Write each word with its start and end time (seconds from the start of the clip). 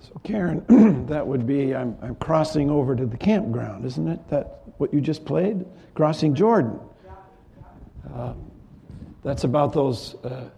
So, 0.00 0.18
Karen, 0.24 1.06
that 1.06 1.26
would 1.26 1.46
be 1.46 1.74
I'm, 1.74 1.96
I'm 2.02 2.14
crossing 2.16 2.70
over 2.70 2.96
to 2.96 3.06
the 3.06 3.16
campground, 3.16 3.84
isn't 3.84 4.08
it? 4.08 4.28
That 4.28 4.62
what 4.78 4.92
you 4.94 5.00
just 5.00 5.24
played? 5.24 5.64
Crossing 5.94 6.34
Jordan. 6.34 6.80
Uh, 8.14 8.34
that's 9.22 9.44
about 9.44 9.72
those 9.72 10.14
uh, 10.24 10.48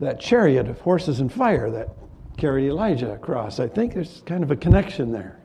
that 0.00 0.20
chariot 0.20 0.68
of 0.68 0.80
horses 0.80 1.20
and 1.20 1.32
fire 1.32 1.70
that 1.70 1.88
carried 2.36 2.68
Elijah 2.68 3.12
across. 3.12 3.58
I 3.58 3.68
think 3.68 3.94
there's 3.94 4.22
kind 4.26 4.42
of 4.42 4.50
a 4.50 4.56
connection 4.56 5.12
there. 5.12 5.40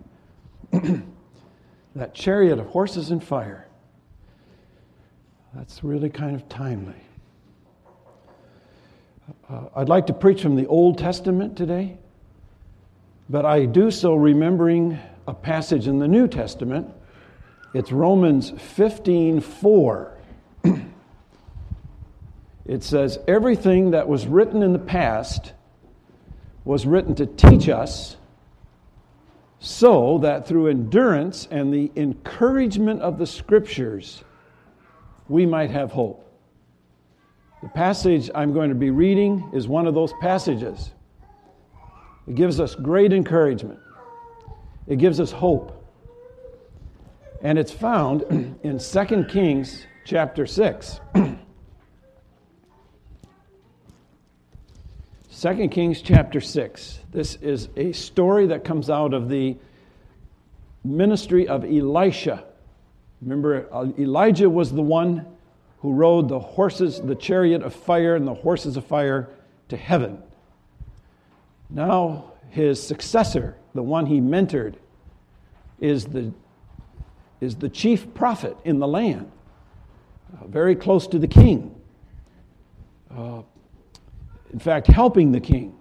that 1.95 2.13
chariot 2.13 2.59
of 2.59 2.67
horses 2.67 3.11
and 3.11 3.23
fire. 3.23 3.67
That's 5.53 5.83
really 5.83 6.09
kind 6.09 6.35
of 6.35 6.47
timely. 6.49 6.95
Uh, 9.49 9.67
I'd 9.75 9.89
like 9.89 10.07
to 10.07 10.13
preach 10.13 10.41
from 10.41 10.55
the 10.55 10.67
Old 10.67 10.97
Testament 10.97 11.57
today. 11.57 11.97
But 13.29 13.45
I 13.45 13.65
do 13.65 13.89
so 13.89 14.13
remembering 14.13 14.99
a 15.27 15.33
passage 15.33 15.87
in 15.87 15.97
the 15.97 16.07
New 16.07 16.27
Testament. 16.27 16.93
It's 17.73 17.91
Romans 17.91 18.51
15 18.51 19.41
4. 19.41 20.17
it 22.65 22.83
says, 22.83 23.17
Everything 23.27 23.91
that 23.91 24.07
was 24.07 24.27
written 24.27 24.61
in 24.61 24.73
the 24.73 24.79
past 24.79 25.53
was 26.63 26.85
written 26.85 27.15
to 27.15 27.25
teach 27.25 27.67
us 27.67 28.17
so 29.59 30.19
that 30.19 30.47
through 30.47 30.67
endurance 30.67 31.47
and 31.49 31.73
the 31.73 31.91
encouragement 31.95 33.01
of 33.01 33.17
the 33.17 33.25
scriptures, 33.25 34.23
we 35.27 35.45
might 35.45 35.71
have 35.71 35.91
hope. 35.91 36.21
The 37.63 37.69
passage 37.69 38.29
I'm 38.35 38.53
going 38.53 38.69
to 38.69 38.75
be 38.75 38.91
reading 38.91 39.49
is 39.53 39.67
one 39.67 39.87
of 39.87 39.95
those 39.95 40.13
passages. 40.21 40.91
It 42.27 42.35
gives 42.35 42.59
us 42.59 42.75
great 42.75 43.13
encouragement. 43.13 43.79
It 44.87 44.97
gives 44.97 45.19
us 45.19 45.31
hope. 45.31 45.83
And 47.41 47.59
it's 47.59 47.71
found 47.71 48.23
in 48.63 48.79
2 48.79 49.25
Kings 49.25 49.85
chapter 50.05 50.45
6. 50.45 50.99
2 55.39 55.67
Kings 55.67 56.01
chapter 56.01 56.41
6. 56.41 56.99
This 57.11 57.35
is 57.35 57.69
a 57.75 57.91
story 57.91 58.47
that 58.47 58.63
comes 58.63 58.89
out 58.89 59.13
of 59.13 59.29
the 59.29 59.57
ministry 60.83 61.47
of 61.47 61.63
Elisha. 61.63 62.45
Remember, 63.21 63.67
uh, 63.71 63.87
Elijah 63.99 64.49
was 64.49 64.71
the 64.71 64.81
one 64.81 65.25
who 65.79 65.93
rode 65.93 66.29
the 66.29 66.39
horses, 66.39 67.01
the 67.01 67.15
chariot 67.15 67.61
of 67.63 67.75
fire 67.75 68.15
and 68.15 68.27
the 68.27 68.33
horses 68.33 68.77
of 68.77 68.85
fire 68.85 69.29
to 69.69 69.77
heaven. 69.77 70.21
Now, 71.69 72.31
his 72.49 72.81
successor, 72.81 73.55
the 73.73 73.83
one 73.83 74.05
he 74.05 74.19
mentored, 74.19 74.75
is 75.79 76.05
the, 76.05 76.31
is 77.41 77.55
the 77.55 77.69
chief 77.69 78.13
prophet 78.13 78.55
in 78.63 78.79
the 78.79 78.87
land, 78.87 79.31
uh, 80.33 80.47
very 80.47 80.75
close 80.75 81.07
to 81.07 81.19
the 81.19 81.27
king. 81.27 81.75
Uh, 83.15 83.41
in 84.53 84.59
fact, 84.59 84.87
helping 84.87 85.31
the 85.31 85.39
king. 85.39 85.75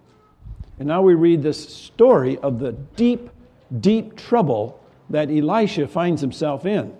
And 0.79 0.87
now 0.87 1.01
we 1.01 1.13
read 1.13 1.41
this 1.41 1.73
story 1.73 2.37
of 2.39 2.59
the 2.59 2.73
deep, 2.95 3.29
deep 3.79 4.17
trouble 4.17 4.81
that 5.09 5.29
Elisha 5.29 5.87
finds 5.87 6.19
himself 6.19 6.65
in. 6.65 6.93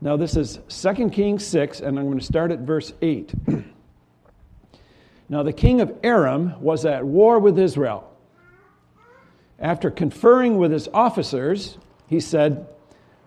Now, 0.00 0.16
this 0.16 0.36
is 0.36 0.60
2 0.68 1.10
Kings 1.10 1.44
6, 1.46 1.80
and 1.80 1.98
I'm 1.98 2.06
going 2.06 2.18
to 2.18 2.24
start 2.24 2.50
at 2.50 2.60
verse 2.60 2.92
8. 3.02 3.34
Now, 5.28 5.42
the 5.42 5.52
king 5.52 5.80
of 5.80 5.96
Aram 6.02 6.60
was 6.60 6.84
at 6.84 7.04
war 7.04 7.38
with 7.38 7.58
Israel. 7.58 8.10
After 9.58 9.90
conferring 9.90 10.58
with 10.58 10.72
his 10.72 10.88
officers, 10.92 11.78
he 12.06 12.20
said, 12.20 12.66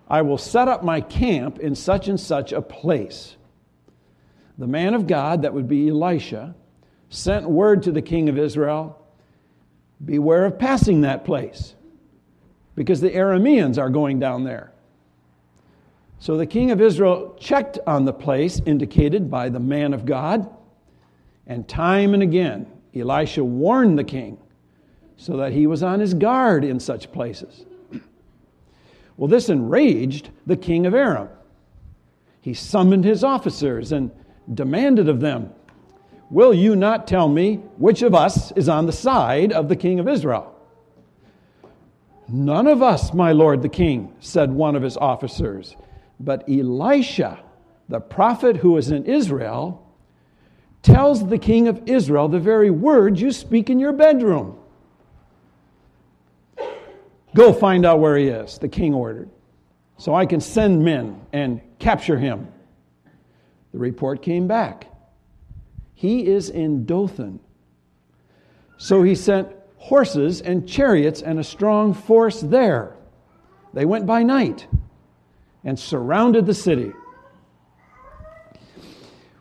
I 0.08 0.22
will 0.22 0.38
set 0.38 0.68
up 0.68 0.84
my 0.84 1.00
camp 1.00 1.58
in 1.58 1.74
such 1.74 2.08
and 2.08 2.18
such 2.18 2.52
a 2.52 2.62
place. 2.62 3.36
The 4.56 4.66
man 4.66 4.94
of 4.94 5.06
God, 5.06 5.42
that 5.42 5.54
would 5.54 5.68
be 5.68 5.88
Elisha, 5.88 6.54
sent 7.10 7.48
word 7.48 7.82
to 7.84 7.92
the 7.92 8.02
king 8.02 8.28
of 8.28 8.38
Israel 8.38 8.98
Beware 10.04 10.44
of 10.44 10.58
passing 10.58 11.00
that 11.00 11.24
place, 11.24 11.74
because 12.76 13.00
the 13.00 13.10
Arameans 13.10 13.78
are 13.78 13.90
going 13.90 14.20
down 14.20 14.44
there. 14.44 14.72
So 16.20 16.36
the 16.36 16.46
king 16.46 16.70
of 16.70 16.80
Israel 16.80 17.36
checked 17.38 17.80
on 17.86 18.04
the 18.04 18.12
place 18.12 18.60
indicated 18.64 19.28
by 19.28 19.48
the 19.48 19.58
man 19.58 19.92
of 19.92 20.04
God 20.04 20.48
and 21.48 21.66
time 21.66 22.14
and 22.14 22.22
again, 22.22 22.66
Elisha 22.94 23.42
warned 23.42 23.98
the 23.98 24.04
king 24.04 24.38
so 25.16 25.38
that 25.38 25.52
he 25.52 25.66
was 25.66 25.82
on 25.82 25.98
his 25.98 26.14
guard 26.14 26.62
in 26.64 26.78
such 26.78 27.10
places. 27.10 27.64
Well, 29.16 29.28
this 29.28 29.48
enraged 29.48 30.30
the 30.46 30.56
king 30.56 30.86
of 30.86 30.94
Aram. 30.94 31.28
He 32.40 32.54
summoned 32.54 33.04
his 33.04 33.24
officers 33.24 33.90
and 33.90 34.12
demanded 34.54 35.08
of 35.08 35.20
them, 35.20 35.52
Will 36.30 36.52
you 36.52 36.76
not 36.76 37.06
tell 37.06 37.28
me 37.28 37.56
which 37.78 38.02
of 38.02 38.14
us 38.14 38.52
is 38.52 38.68
on 38.68 38.86
the 38.86 38.92
side 38.92 39.50
of 39.50 39.68
the 39.68 39.76
king 39.76 39.98
of 39.98 40.06
Israel? 40.06 40.54
None 42.28 42.66
of 42.66 42.82
us, 42.82 43.14
my 43.14 43.32
lord 43.32 43.62
the 43.62 43.70
king, 43.70 44.12
said 44.20 44.52
one 44.52 44.76
of 44.76 44.82
his 44.82 44.98
officers, 44.98 45.74
but 46.20 46.46
Elisha, 46.48 47.40
the 47.88 48.00
prophet 48.00 48.58
who 48.58 48.76
is 48.76 48.90
in 48.90 49.06
Israel, 49.06 49.87
tells 50.82 51.26
the 51.26 51.38
king 51.38 51.68
of 51.68 51.82
Israel 51.86 52.28
the 52.28 52.38
very 52.38 52.70
words 52.70 53.20
you 53.20 53.32
speak 53.32 53.70
in 53.70 53.78
your 53.78 53.92
bedroom. 53.92 54.58
Go 57.34 57.52
find 57.52 57.84
out 57.84 58.00
where 58.00 58.16
he 58.16 58.28
is, 58.28 58.58
the 58.58 58.68
king 58.68 58.94
ordered, 58.94 59.28
so 59.96 60.14
I 60.14 60.26
can 60.26 60.40
send 60.40 60.84
men 60.84 61.20
and 61.32 61.60
capture 61.78 62.18
him. 62.18 62.48
The 63.72 63.78
report 63.78 64.22
came 64.22 64.48
back. 64.48 64.86
He 65.94 66.26
is 66.26 66.48
in 66.48 66.86
Dothan. 66.86 67.40
So 68.76 69.02
he 69.02 69.14
sent 69.14 69.48
horses 69.76 70.40
and 70.40 70.68
chariots 70.68 71.22
and 71.22 71.38
a 71.38 71.44
strong 71.44 71.92
force 71.92 72.40
there. 72.40 72.96
They 73.74 73.84
went 73.84 74.06
by 74.06 74.22
night 74.22 74.66
and 75.64 75.78
surrounded 75.78 76.46
the 76.46 76.54
city. 76.54 76.92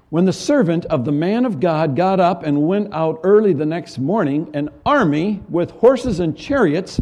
When 0.09 0.25
the 0.25 0.33
servant 0.33 0.85
of 0.85 1.03
the 1.03 1.11
man 1.11 1.45
of 1.45 1.59
God 1.59 1.95
got 1.95 2.19
up 2.19 2.43
and 2.43 2.67
went 2.67 2.93
out 2.93 3.19
early 3.23 3.53
the 3.53 3.65
next 3.65 3.99
morning, 3.99 4.49
an 4.53 4.69
army 4.85 5.43
with 5.49 5.71
horses 5.71 6.19
and 6.21 6.37
chariots 6.37 7.01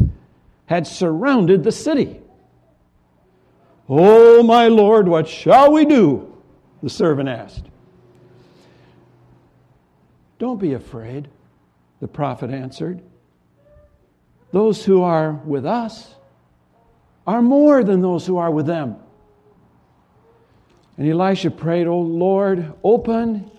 had 0.66 0.86
surrounded 0.86 1.62
the 1.62 1.70
city. 1.70 2.20
Oh, 3.88 4.42
my 4.42 4.66
Lord, 4.66 5.06
what 5.06 5.28
shall 5.28 5.72
we 5.72 5.84
do? 5.84 6.36
The 6.82 6.90
servant 6.90 7.28
asked. 7.28 7.64
Don't 10.38 10.60
be 10.60 10.72
afraid, 10.72 11.28
the 12.00 12.08
prophet 12.08 12.50
answered. 12.50 13.00
Those 14.50 14.84
who 14.84 15.02
are 15.02 15.32
with 15.32 15.64
us 15.64 16.14
are 17.26 17.42
more 17.42 17.84
than 17.84 18.02
those 18.02 18.26
who 18.26 18.36
are 18.36 18.50
with 18.50 18.66
them. 18.66 18.96
And 20.98 21.08
Elisha 21.08 21.50
prayed, 21.50 21.86
O 21.86 21.98
Lord, 21.98 22.72
open 22.82 23.50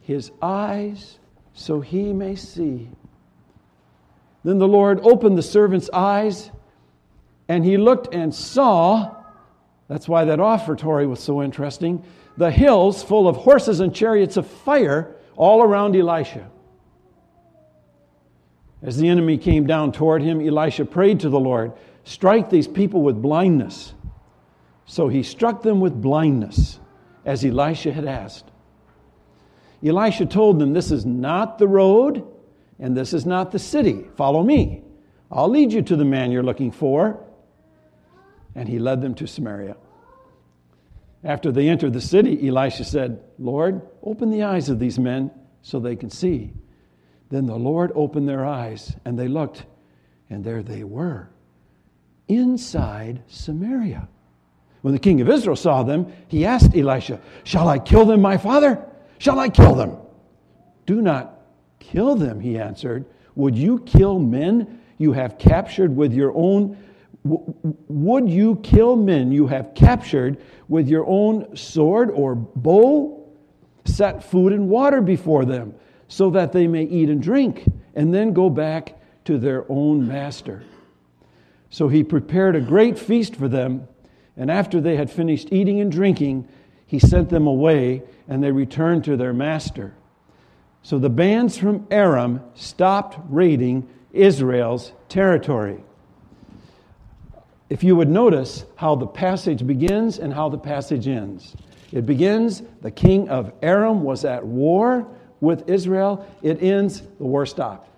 his 0.00 0.30
eyes 0.40 1.18
so 1.54 1.80
he 1.80 2.12
may 2.12 2.34
see. 2.34 2.88
Then 4.44 4.58
the 4.58 4.68
Lord 4.68 5.00
opened 5.02 5.38
the 5.38 5.42
servant's 5.42 5.90
eyes, 5.92 6.50
and 7.48 7.64
he 7.64 7.76
looked 7.76 8.12
and 8.12 8.34
saw. 8.34 9.14
That's 9.88 10.08
why 10.08 10.24
that 10.24 10.40
offertory 10.40 11.06
was 11.06 11.20
so 11.20 11.42
interesting. 11.42 12.04
The 12.36 12.50
hills 12.50 13.02
full 13.02 13.28
of 13.28 13.36
horses 13.36 13.80
and 13.80 13.94
chariots 13.94 14.36
of 14.36 14.46
fire 14.46 15.14
all 15.36 15.62
around 15.62 15.94
Elisha. 15.94 16.50
As 18.82 18.96
the 18.96 19.08
enemy 19.08 19.38
came 19.38 19.66
down 19.66 19.92
toward 19.92 20.22
him, 20.22 20.40
Elisha 20.40 20.84
prayed 20.84 21.20
to 21.20 21.28
the 21.28 21.38
Lord, 21.38 21.72
Strike 22.04 22.50
these 22.50 22.66
people 22.66 23.02
with 23.02 23.22
blindness. 23.22 23.94
So 24.92 25.08
he 25.08 25.22
struck 25.22 25.62
them 25.62 25.80
with 25.80 26.02
blindness, 26.02 26.78
as 27.24 27.46
Elisha 27.46 27.94
had 27.94 28.04
asked. 28.04 28.50
Elisha 29.82 30.26
told 30.26 30.58
them, 30.58 30.74
This 30.74 30.90
is 30.90 31.06
not 31.06 31.56
the 31.56 31.66
road, 31.66 32.22
and 32.78 32.94
this 32.94 33.14
is 33.14 33.24
not 33.24 33.52
the 33.52 33.58
city. 33.58 34.04
Follow 34.18 34.42
me. 34.42 34.82
I'll 35.30 35.48
lead 35.48 35.72
you 35.72 35.80
to 35.80 35.96
the 35.96 36.04
man 36.04 36.30
you're 36.30 36.42
looking 36.42 36.70
for. 36.70 37.24
And 38.54 38.68
he 38.68 38.78
led 38.78 39.00
them 39.00 39.14
to 39.14 39.26
Samaria. 39.26 39.78
After 41.24 41.50
they 41.50 41.70
entered 41.70 41.94
the 41.94 42.00
city, 42.02 42.46
Elisha 42.46 42.84
said, 42.84 43.18
Lord, 43.38 43.80
open 44.02 44.28
the 44.28 44.42
eyes 44.42 44.68
of 44.68 44.78
these 44.78 44.98
men 44.98 45.30
so 45.62 45.80
they 45.80 45.96
can 45.96 46.10
see. 46.10 46.52
Then 47.30 47.46
the 47.46 47.56
Lord 47.56 47.92
opened 47.94 48.28
their 48.28 48.44
eyes, 48.44 48.94
and 49.06 49.18
they 49.18 49.28
looked, 49.28 49.64
and 50.28 50.44
there 50.44 50.62
they 50.62 50.84
were, 50.84 51.30
inside 52.28 53.22
Samaria. 53.26 54.06
When 54.82 54.92
the 54.92 55.00
king 55.00 55.20
of 55.20 55.28
Israel 55.28 55.56
saw 55.56 55.82
them, 55.82 56.12
he 56.28 56.44
asked 56.44 56.76
Elisha, 56.76 57.20
Shall 57.44 57.68
I 57.68 57.78
kill 57.78 58.04
them, 58.04 58.20
my 58.20 58.36
father? 58.36 58.84
Shall 59.18 59.38
I 59.38 59.48
kill 59.48 59.74
them? 59.74 59.96
Do 60.86 61.00
not 61.00 61.40
kill 61.78 62.16
them, 62.16 62.40
he 62.40 62.58
answered. 62.58 63.06
Would 63.36 63.56
you 63.56 63.78
kill 63.80 64.18
men 64.18 64.80
you 64.98 65.12
have 65.12 65.38
captured 65.38 65.96
with 65.96 66.12
your 66.12 66.32
own 66.36 66.76
would 67.24 68.28
you 68.28 68.56
kill 68.56 68.96
men 68.96 69.30
you 69.30 69.46
have 69.46 69.74
captured 69.74 70.38
with 70.68 70.88
your 70.88 71.06
own 71.06 71.56
sword 71.56 72.10
or 72.10 72.34
bow? 72.34 73.18
Set 73.84 74.24
food 74.24 74.52
and 74.52 74.68
water 74.68 75.00
before 75.00 75.44
them 75.44 75.74
so 76.08 76.30
that 76.30 76.52
they 76.52 76.66
may 76.66 76.84
eat 76.84 77.08
and 77.08 77.22
drink 77.22 77.64
and 77.94 78.12
then 78.12 78.32
go 78.32 78.50
back 78.50 78.98
to 79.24 79.38
their 79.38 79.64
own 79.68 80.06
master. 80.06 80.64
So 81.70 81.88
he 81.88 82.04
prepared 82.04 82.54
a 82.54 82.60
great 82.60 82.98
feast 82.98 83.36
for 83.36 83.48
them, 83.48 83.88
and 84.36 84.50
after 84.50 84.80
they 84.80 84.96
had 84.96 85.10
finished 85.10 85.48
eating 85.52 85.80
and 85.80 85.90
drinking, 85.92 86.48
he 86.86 86.98
sent 86.98 87.28
them 87.28 87.46
away, 87.46 88.02
and 88.28 88.42
they 88.42 88.52
returned 88.52 89.04
to 89.04 89.16
their 89.16 89.32
master. 89.32 89.94
So 90.82 90.98
the 90.98 91.10
bands 91.10 91.58
from 91.58 91.86
Aram 91.90 92.40
stopped 92.54 93.18
raiding 93.28 93.88
Israel's 94.12 94.92
territory 95.08 95.82
if 97.72 97.82
you 97.82 97.96
would 97.96 98.10
notice 98.10 98.66
how 98.76 98.94
the 98.94 99.06
passage 99.06 99.66
begins 99.66 100.18
and 100.18 100.30
how 100.30 100.50
the 100.50 100.58
passage 100.58 101.08
ends. 101.08 101.56
It 101.90 102.04
begins, 102.04 102.62
the 102.82 102.90
king 102.90 103.30
of 103.30 103.50
Aram 103.62 104.02
was 104.02 104.26
at 104.26 104.44
war 104.44 105.08
with 105.40 105.70
Israel. 105.70 106.28
It 106.42 106.62
ends, 106.62 107.00
the 107.00 107.24
war 107.24 107.46
stopped. 107.46 107.88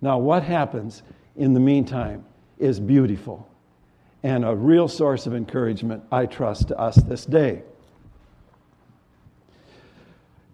Now, 0.00 0.18
what 0.18 0.44
happens 0.44 1.02
in 1.34 1.54
the 1.54 1.60
meantime 1.60 2.24
is 2.56 2.78
beautiful 2.78 3.48
and 4.26 4.44
a 4.44 4.56
real 4.56 4.88
source 4.88 5.28
of 5.28 5.36
encouragement, 5.36 6.02
I 6.10 6.26
trust, 6.26 6.66
to 6.68 6.78
us 6.80 6.96
this 6.96 7.24
day. 7.24 7.62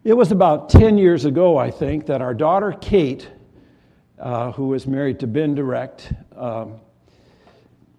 It 0.04 0.12
was 0.12 0.30
about 0.30 0.68
10 0.68 0.98
years 0.98 1.24
ago, 1.24 1.56
I 1.56 1.70
think, 1.70 2.04
that 2.04 2.20
our 2.20 2.34
daughter 2.34 2.76
Kate, 2.78 3.30
uh, 4.18 4.52
who 4.52 4.66
was 4.66 4.86
married 4.86 5.20
to 5.20 5.26
Ben 5.26 5.54
Direct, 5.54 6.12
um, 6.36 6.80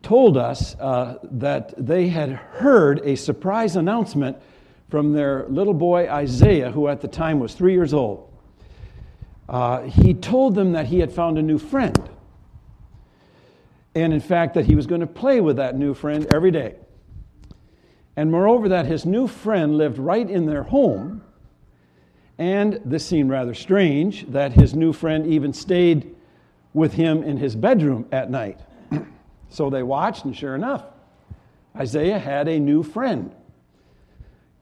told 0.04 0.38
us 0.38 0.76
uh, 0.76 1.18
that 1.24 1.74
they 1.76 2.08
had 2.08 2.30
heard 2.30 3.02
a 3.04 3.16
surprise 3.16 3.76
announcement 3.76 4.38
from 4.90 5.12
their 5.12 5.48
little 5.50 5.74
boy 5.74 6.08
Isaiah, 6.08 6.70
who 6.70 6.88
at 6.88 7.02
the 7.02 7.08
time 7.08 7.40
was 7.40 7.56
three 7.56 7.74
years 7.74 7.96
old. 7.96 8.32
Uh, 9.50 9.82
he 9.82 10.14
told 10.14 10.54
them 10.54 10.74
that 10.74 10.86
he 10.86 11.00
had 11.00 11.12
found 11.12 11.40
a 11.40 11.42
new 11.42 11.58
friend. 11.58 11.98
And 13.96 14.14
in 14.14 14.20
fact, 14.20 14.56
that 14.56 14.66
he 14.66 14.76
was 14.76 14.88
going 14.88 15.02
to 15.02 15.08
play 15.08 15.40
with 15.40 15.58
that 15.58 15.78
new 15.78 15.94
friend 15.94 16.26
every 16.34 16.52
day. 16.52 16.76
And 18.16 18.32
moreover, 18.32 18.70
that 18.70 18.86
his 18.86 19.06
new 19.06 19.28
friend 19.28 19.78
lived 19.78 19.98
right 19.98 20.28
in 20.28 20.46
their 20.46 20.64
home. 20.64 21.24
And 22.38 22.80
this 22.86 23.06
seemed 23.06 23.30
rather 23.30 23.54
strange 23.54 24.26
that 24.28 24.54
his 24.54 24.74
new 24.74 24.94
friend 24.94 25.28
even 25.28 25.54
stayed 25.54 26.16
with 26.74 26.94
him 26.94 27.24
in 27.24 27.38
his 27.38 27.56
bedroom 27.56 28.08
at 28.12 28.30
night. 28.30 28.60
So 29.50 29.70
they 29.70 29.84
watched, 29.84 30.26
and 30.26 30.36
sure 30.36 30.56
enough, 30.56 30.84
Isaiah 31.76 32.18
had 32.18 32.48
a 32.48 32.60
new 32.60 32.82
friend. 32.82 33.36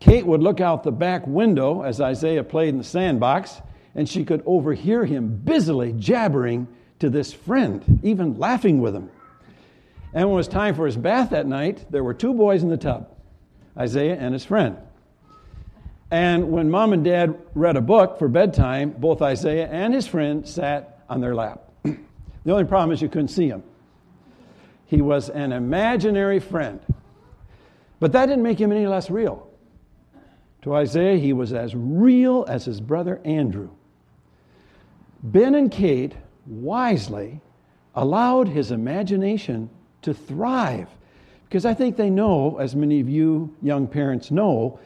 Kate 0.02 0.26
would 0.26 0.42
look 0.42 0.60
out 0.60 0.84
the 0.84 0.92
back 0.92 1.26
window 1.26 1.82
as 1.84 2.02
Isaiah 2.02 2.44
played 2.44 2.70
in 2.70 2.78
the 2.78 2.84
sandbox, 2.84 3.62
and 3.96 4.10
she 4.10 4.26
could 4.26 4.44
overhear 4.46 5.06
him 5.06 5.38
busily 5.38 5.94
jabbering 5.94 6.68
to 7.00 7.10
this 7.10 7.32
friend, 7.32 8.02
even 8.04 8.38
laughing 8.38 8.82
with 8.82 8.94
him. 8.94 9.10
And 10.14 10.28
when 10.28 10.34
it 10.34 10.38
was 10.38 10.48
time 10.48 10.76
for 10.76 10.86
his 10.86 10.98
bath 10.98 11.30
that 11.30 11.48
night, 11.48 11.90
there 11.90 12.04
were 12.04 12.14
two 12.14 12.34
boys 12.34 12.64
in 12.64 12.70
the 12.70 12.78
tub 12.78 13.10
Isaiah 13.78 14.18
and 14.20 14.34
his 14.34 14.44
friend. 14.44 14.78
And 16.10 16.52
when 16.52 16.70
mom 16.70 16.92
and 16.92 17.06
dad 17.06 17.40
read 17.56 17.78
a 17.78 17.82
book 17.82 18.20
for 18.20 18.28
bedtime, 18.28 18.92
both 18.92 19.22
Isaiah 19.22 19.70
and 19.70 19.94
his 19.94 20.06
friend 20.06 20.46
sat 20.46 21.00
on 21.10 21.22
their 21.22 21.34
lap. 21.34 21.72
the 21.84 22.52
only 22.52 22.66
problem 22.66 22.92
is 22.92 23.02
you 23.02 23.08
couldn't 23.08 23.30
see 23.30 23.48
him. 23.48 23.64
He 24.88 25.02
was 25.02 25.30
an 25.30 25.54
imaginary 25.54 26.42
friend. 26.42 26.82
But 28.02 28.12
that 28.12 28.26
didn't 28.26 28.44
make 28.44 28.60
him 28.60 28.74
any 28.74 28.88
less 28.88 29.10
real. 29.10 29.48
To 30.64 30.76
Isaiah, 30.76 31.18
he 31.18 31.32
was 31.32 31.54
as 31.54 31.74
real 31.74 32.46
as 32.50 32.66
his 32.66 32.82
brother 32.82 33.22
Andrew. 33.24 33.70
Ben 35.24 35.56
and 35.56 35.72
Kate 35.72 36.14
wisely 36.46 37.40
allowed 37.96 38.50
his 38.50 38.72
imagination 38.72 39.70
to 40.04 40.14
thrive. 40.14 40.88
Because 41.46 41.66
I 41.66 41.74
think 41.74 41.98
they 41.98 42.10
know, 42.10 42.58
as 42.58 42.76
many 42.76 43.00
of 43.00 43.10
you 43.10 43.56
young 43.62 43.88
parents 43.88 44.32
know, 44.32 44.80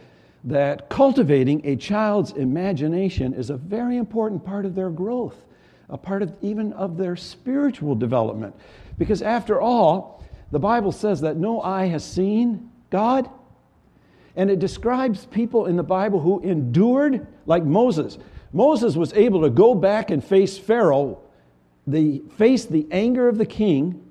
that 0.45 0.89
cultivating 0.89 1.61
a 1.65 1.75
child's 1.75 2.31
imagination 2.31 3.33
is 3.33 3.49
a 3.49 3.57
very 3.57 3.97
important 3.97 4.45
part 4.45 4.65
of 4.65 4.75
their 4.75 4.89
growth, 4.89 5.35
a 5.89 5.97
part 5.97 6.21
of 6.21 6.33
even 6.41 6.73
of 6.73 6.97
their 6.97 7.15
spiritual 7.15 7.95
development. 7.95 8.55
Because 8.97 9.21
after 9.21 9.59
all, 9.59 10.23
the 10.51 10.59
Bible 10.59 10.91
says 10.91 11.21
that 11.21 11.37
no 11.37 11.61
eye 11.61 11.87
has 11.87 12.03
seen 12.03 12.69
God. 12.89 13.29
And 14.35 14.49
it 14.49 14.59
describes 14.59 15.25
people 15.25 15.65
in 15.65 15.75
the 15.75 15.83
Bible 15.83 16.19
who 16.19 16.39
endured, 16.41 17.25
like 17.45 17.63
Moses. 17.63 18.17
Moses 18.53 18.95
was 18.95 19.13
able 19.13 19.41
to 19.41 19.49
go 19.49 19.73
back 19.73 20.11
and 20.11 20.23
face 20.23 20.57
Pharaoh, 20.57 21.19
the, 21.87 22.21
face 22.37 22.65
the 22.65 22.87
anger 22.91 23.27
of 23.27 23.37
the 23.37 23.45
king, 23.45 24.04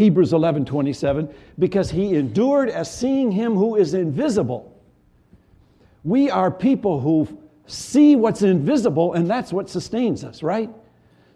Hebrews 0.00 0.32
11 0.32 0.64
27, 0.64 1.28
because 1.58 1.90
he 1.90 2.14
endured 2.14 2.70
as 2.70 2.90
seeing 2.90 3.30
him 3.30 3.54
who 3.54 3.76
is 3.76 3.92
invisible. 3.92 4.74
We 6.04 6.30
are 6.30 6.50
people 6.50 7.00
who 7.00 7.28
see 7.66 8.16
what's 8.16 8.40
invisible, 8.40 9.12
and 9.12 9.28
that's 9.28 9.52
what 9.52 9.68
sustains 9.68 10.24
us, 10.24 10.42
right? 10.42 10.70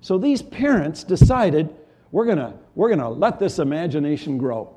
So 0.00 0.16
these 0.16 0.40
parents 0.40 1.04
decided 1.04 1.76
we're 2.10 2.24
going 2.24 2.38
to 2.38 2.54
we're 2.74 2.96
to 2.96 3.06
let 3.10 3.38
this 3.38 3.58
imagination 3.58 4.38
grow. 4.38 4.74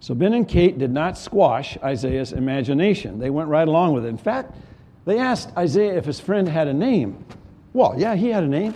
So 0.00 0.16
Ben 0.16 0.32
and 0.32 0.48
Kate 0.48 0.76
did 0.76 0.90
not 0.90 1.16
squash 1.16 1.78
Isaiah's 1.84 2.32
imagination. 2.32 3.20
They 3.20 3.30
went 3.30 3.48
right 3.48 3.68
along 3.68 3.92
with 3.92 4.06
it. 4.06 4.08
In 4.08 4.18
fact, 4.18 4.56
they 5.04 5.20
asked 5.20 5.56
Isaiah 5.56 5.96
if 5.96 6.04
his 6.04 6.18
friend 6.18 6.48
had 6.48 6.66
a 6.66 6.74
name. 6.74 7.24
Well, 7.74 7.94
yeah, 7.96 8.16
he 8.16 8.26
had 8.26 8.42
a 8.42 8.48
name. 8.48 8.74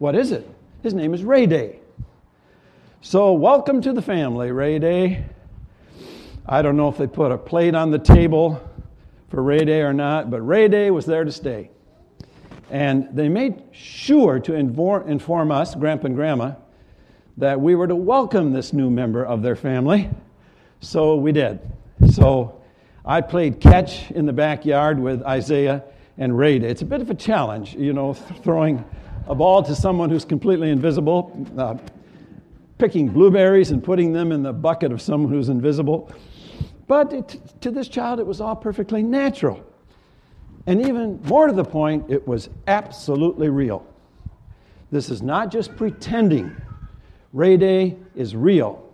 What 0.00 0.16
is 0.16 0.32
it? 0.32 0.50
His 0.82 0.94
name 0.94 1.14
is 1.14 1.22
Ray 1.22 1.46
Day. 1.46 1.78
So, 3.04 3.32
welcome 3.32 3.82
to 3.82 3.92
the 3.92 4.00
family, 4.00 4.52
Ray 4.52 4.78
Day. 4.78 5.24
I 6.46 6.62
don't 6.62 6.76
know 6.76 6.88
if 6.88 6.96
they 6.96 7.08
put 7.08 7.32
a 7.32 7.36
plate 7.36 7.74
on 7.74 7.90
the 7.90 7.98
table 7.98 8.62
for 9.28 9.42
Ray 9.42 9.64
Day 9.64 9.80
or 9.80 9.92
not, 9.92 10.30
but 10.30 10.40
Ray 10.40 10.68
Day 10.68 10.88
was 10.92 11.04
there 11.04 11.24
to 11.24 11.32
stay. 11.32 11.72
And 12.70 13.08
they 13.12 13.28
made 13.28 13.60
sure 13.72 14.38
to 14.38 14.54
inform 14.54 15.50
us, 15.50 15.74
Grandpa 15.74 16.06
and 16.06 16.14
Grandma, 16.14 16.52
that 17.38 17.60
we 17.60 17.74
were 17.74 17.88
to 17.88 17.96
welcome 17.96 18.52
this 18.52 18.72
new 18.72 18.88
member 18.88 19.26
of 19.26 19.42
their 19.42 19.56
family. 19.56 20.08
So 20.78 21.16
we 21.16 21.32
did. 21.32 21.58
So 22.08 22.62
I 23.04 23.20
played 23.20 23.58
catch 23.58 24.12
in 24.12 24.26
the 24.26 24.32
backyard 24.32 25.00
with 25.00 25.24
Isaiah 25.24 25.82
and 26.18 26.38
Ray. 26.38 26.60
Day. 26.60 26.68
It's 26.68 26.82
a 26.82 26.86
bit 26.86 27.00
of 27.00 27.10
a 27.10 27.16
challenge, 27.16 27.74
you 27.74 27.94
know, 27.94 28.14
throwing 28.14 28.84
a 29.26 29.34
ball 29.34 29.64
to 29.64 29.74
someone 29.74 30.08
who's 30.08 30.24
completely 30.24 30.70
invisible, 30.70 31.48
uh, 31.58 31.78
picking 32.78 33.08
blueberries 33.08 33.70
and 33.70 33.82
putting 33.82 34.12
them 34.12 34.32
in 34.32 34.42
the 34.42 34.52
bucket 34.52 34.92
of 34.92 35.00
someone 35.00 35.32
who's 35.32 35.48
invisible. 35.48 36.10
But 36.86 37.12
it, 37.12 37.40
to 37.60 37.70
this 37.70 37.88
child, 37.88 38.20
it 38.20 38.26
was 38.26 38.40
all 38.40 38.56
perfectly 38.56 39.02
natural. 39.02 39.64
And 40.66 40.80
even 40.86 41.20
more 41.24 41.46
to 41.46 41.52
the 41.52 41.64
point, 41.64 42.04
it 42.08 42.26
was 42.26 42.48
absolutely 42.66 43.48
real. 43.48 43.86
This 44.90 45.10
is 45.10 45.22
not 45.22 45.50
just 45.50 45.74
pretending. 45.76 46.54
Ray 47.32 47.56
Day 47.56 47.96
is 48.14 48.36
real. 48.36 48.88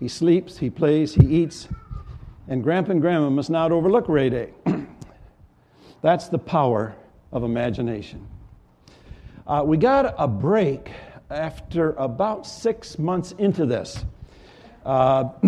He 0.00 0.08
sleeps, 0.08 0.58
he 0.58 0.70
plays, 0.70 1.14
he 1.14 1.26
eats, 1.26 1.68
and 2.48 2.62
Grandpa 2.62 2.92
and 2.92 3.00
Grandma 3.00 3.30
must 3.30 3.50
not 3.50 3.72
overlook 3.72 4.08
Ray 4.08 4.30
Day. 4.30 4.50
That's 6.02 6.28
the 6.28 6.38
power 6.38 6.94
of 7.32 7.44
imagination. 7.44 8.26
Uh, 9.46 9.62
we 9.64 9.76
got 9.76 10.14
a 10.18 10.28
break 10.28 10.90
after 11.30 11.92
about 11.92 12.46
six 12.46 12.98
months 12.98 13.32
into 13.32 13.66
this. 13.66 14.04
Uh, 14.84 15.24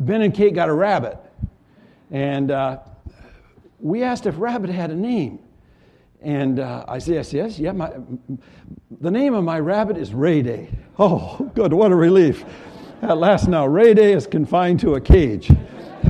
ben 0.00 0.22
and 0.22 0.34
Kate 0.34 0.54
got 0.54 0.68
a 0.68 0.74
rabbit, 0.74 1.18
and 2.10 2.50
uh, 2.50 2.78
we 3.80 4.02
asked 4.02 4.26
if 4.26 4.34
rabbit 4.38 4.70
had 4.70 4.90
a 4.90 4.96
name. 4.96 5.38
And 6.22 6.58
uh, 6.58 6.84
I 6.88 6.98
said, 6.98 7.14
yes, 7.14 7.32
yes, 7.32 7.58
yeah, 7.58 7.72
my, 7.72 7.92
the 9.00 9.10
name 9.10 9.34
of 9.34 9.44
my 9.44 9.60
rabbit 9.60 9.96
is 9.96 10.12
Ray 10.12 10.42
Day. 10.42 10.70
Oh, 10.98 11.50
good, 11.54 11.74
what 11.74 11.92
a 11.92 11.94
relief. 11.94 12.42
At 13.02 13.18
last 13.18 13.48
now, 13.48 13.66
Ray 13.66 13.92
Day 13.92 14.14
is 14.14 14.26
confined 14.26 14.80
to 14.80 14.94
a 14.94 15.00
cage. 15.00 15.50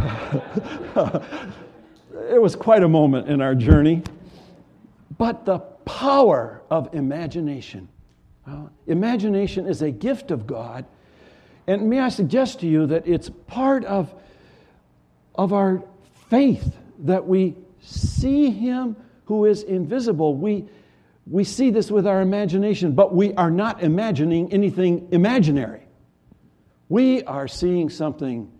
it 2.31 2.41
was 2.41 2.55
quite 2.55 2.85
a 2.85 2.89
moment 2.89 3.29
in 3.29 3.41
our 3.41 3.57
journey. 3.57 4.05
But 5.19 5.45
the 5.45 5.59
power 5.59 6.63
of 6.71 6.95
imagination. 6.95 7.89
Uh, 8.49 8.67
imagination 8.87 9.67
is 9.67 9.83
a 9.83 9.91
gift 9.91 10.31
of 10.31 10.47
God. 10.47 10.85
And 11.67 11.91
may 11.91 11.99
I 11.99 12.11
suggest 12.11 12.61
to 12.61 12.67
you 12.67 12.87
that 12.87 13.07
it's 13.07 13.29
part 13.49 13.85
of, 13.85 14.15
of 15.35 15.53
our 15.53 15.83
faith 16.31 16.76
that 17.00 17.26
we 17.26 17.57
see 17.81 18.50
him 18.50 18.97
who 19.25 19.47
is 19.47 19.65
invisible. 19.65 20.37
We, 20.37 20.67
we 21.26 21.43
see 21.43 21.71
this 21.71 21.91
with 21.91 22.07
our 22.07 22.21
imagination, 22.21 22.93
but 22.93 23.15
we 23.15 23.35
are 23.35 23.50
not 23.50 23.83
imagining 23.83 24.53
anything 24.53 25.09
imaginary. 25.11 25.83
We 26.88 27.25
are 27.25 27.49
seeing 27.49 27.91
something 27.91 28.53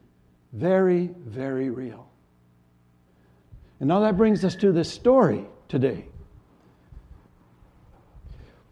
very, 0.53 1.11
very 1.25 1.71
real. 1.71 2.09
And 3.79 3.89
now 3.89 4.01
that 4.01 4.17
brings 4.17 4.45
us 4.45 4.57
to 4.57 4.73
this 4.73 4.91
story 4.91 5.45
today. 5.69 6.07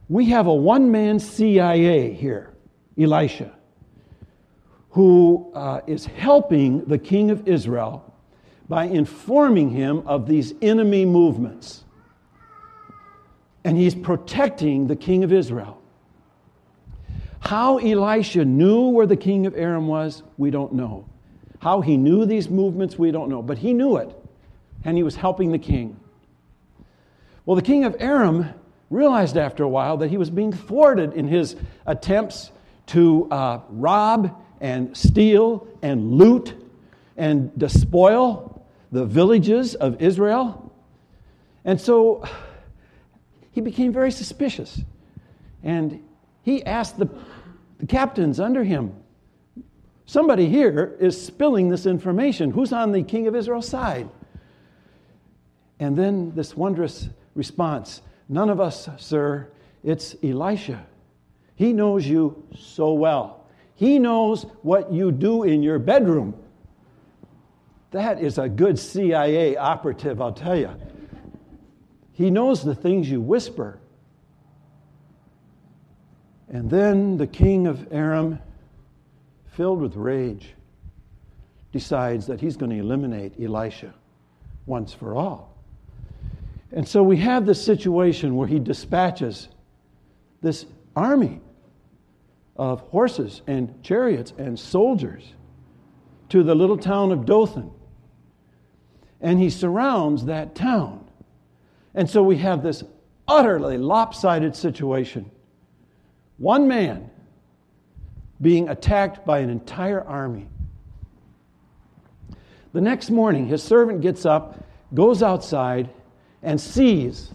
We 0.08 0.26
have 0.26 0.46
a 0.46 0.54
one 0.54 0.90
man 0.90 1.18
CIA 1.18 2.12
here, 2.12 2.54
Elisha, 2.98 3.52
who 4.90 5.50
uh, 5.54 5.80
is 5.86 6.04
helping 6.06 6.84
the 6.84 6.98
king 6.98 7.30
of 7.30 7.48
Israel 7.48 8.14
by 8.68 8.84
informing 8.84 9.70
him 9.70 10.02
of 10.06 10.26
these 10.26 10.54
enemy 10.62 11.04
movements 11.04 11.84
and 13.64 13.78
he's 13.78 13.94
protecting 13.94 14.86
the 14.86 14.96
king 14.96 15.24
of 15.24 15.32
Israel. 15.32 15.80
How 17.40 17.78
Elisha 17.78 18.44
knew 18.44 18.88
where 18.88 19.06
the 19.06 19.16
king 19.16 19.46
of 19.46 19.56
Aram 19.56 19.86
was, 19.86 20.22
we 20.36 20.50
don't 20.50 20.74
know. 20.74 21.08
How 21.60 21.80
he 21.80 21.96
knew 21.96 22.26
these 22.26 22.50
movements, 22.50 22.98
we 22.98 23.10
don't 23.10 23.30
know. 23.30 23.42
But 23.42 23.58
he 23.58 23.72
knew 23.72 23.96
it, 23.96 24.14
and 24.84 24.96
he 24.96 25.02
was 25.02 25.16
helping 25.16 25.50
the 25.50 25.58
king. 25.58 25.98
Well, 27.46 27.56
the 27.56 27.62
king 27.62 27.84
of 27.84 27.96
Aram 28.00 28.52
realized 28.94 29.36
after 29.36 29.64
a 29.64 29.68
while 29.68 29.96
that 29.98 30.08
he 30.08 30.16
was 30.16 30.30
being 30.30 30.52
thwarted 30.52 31.12
in 31.14 31.26
his 31.26 31.56
attempts 31.86 32.50
to 32.86 33.28
uh, 33.30 33.60
rob 33.68 34.40
and 34.60 34.96
steal 34.96 35.66
and 35.82 36.12
loot 36.12 36.54
and 37.16 37.56
despoil 37.58 38.64
the 38.92 39.04
villages 39.04 39.74
of 39.74 40.00
Israel. 40.00 40.72
And 41.64 41.80
so 41.80 42.24
he 43.52 43.60
became 43.60 43.92
very 43.92 44.10
suspicious. 44.10 44.80
And 45.62 46.02
he 46.42 46.64
asked 46.64 46.98
the, 46.98 47.08
the 47.78 47.86
captains 47.86 48.38
under 48.38 48.64
him, 48.64 48.94
Somebody 50.06 50.48
here 50.50 50.96
is 51.00 51.20
spilling 51.24 51.70
this 51.70 51.86
information. 51.86 52.50
Who's 52.50 52.74
on 52.74 52.92
the 52.92 53.02
king 53.02 53.26
of 53.26 53.34
Israel's 53.34 53.66
side? 53.66 54.08
And 55.80 55.96
then 55.96 56.34
this 56.34 56.54
wondrous 56.54 57.08
response 57.34 58.02
None 58.28 58.50
of 58.50 58.60
us, 58.60 58.88
sir. 58.98 59.50
It's 59.82 60.16
Elisha. 60.22 60.86
He 61.56 61.72
knows 61.72 62.06
you 62.06 62.46
so 62.56 62.92
well. 62.92 63.46
He 63.74 63.98
knows 63.98 64.44
what 64.62 64.92
you 64.92 65.12
do 65.12 65.42
in 65.42 65.62
your 65.62 65.78
bedroom. 65.78 66.34
That 67.90 68.20
is 68.20 68.38
a 68.38 68.48
good 68.48 68.78
CIA 68.78 69.56
operative, 69.56 70.20
I'll 70.20 70.32
tell 70.32 70.56
you. 70.56 70.70
He 72.12 72.30
knows 72.30 72.64
the 72.64 72.74
things 72.74 73.10
you 73.10 73.20
whisper. 73.20 73.78
And 76.48 76.70
then 76.70 77.16
the 77.16 77.26
king 77.26 77.66
of 77.66 77.92
Aram, 77.92 78.38
filled 79.52 79.80
with 79.80 79.96
rage, 79.96 80.54
decides 81.72 82.26
that 82.28 82.40
he's 82.40 82.56
going 82.56 82.70
to 82.70 82.78
eliminate 82.78 83.34
Elisha 83.40 83.92
once 84.66 84.92
for 84.92 85.14
all. 85.14 85.53
And 86.72 86.86
so 86.86 87.02
we 87.02 87.18
have 87.18 87.46
this 87.46 87.64
situation 87.64 88.36
where 88.36 88.48
he 88.48 88.58
dispatches 88.58 89.48
this 90.42 90.66
army 90.96 91.40
of 92.56 92.80
horses 92.80 93.42
and 93.46 93.82
chariots 93.82 94.32
and 94.38 94.58
soldiers 94.58 95.34
to 96.28 96.42
the 96.42 96.54
little 96.54 96.78
town 96.78 97.12
of 97.12 97.26
Dothan. 97.26 97.70
And 99.20 99.40
he 99.40 99.50
surrounds 99.50 100.26
that 100.26 100.54
town. 100.54 101.08
And 101.94 102.08
so 102.08 102.22
we 102.22 102.38
have 102.38 102.62
this 102.62 102.82
utterly 103.26 103.78
lopsided 103.78 104.54
situation. 104.56 105.30
One 106.38 106.68
man 106.68 107.10
being 108.40 108.68
attacked 108.68 109.24
by 109.24 109.38
an 109.38 109.48
entire 109.48 110.02
army. 110.02 110.48
The 112.72 112.80
next 112.80 113.10
morning, 113.10 113.46
his 113.46 113.62
servant 113.62 114.00
gets 114.00 114.26
up, 114.26 114.64
goes 114.92 115.22
outside, 115.22 115.88
and 116.44 116.60
sees, 116.60 117.32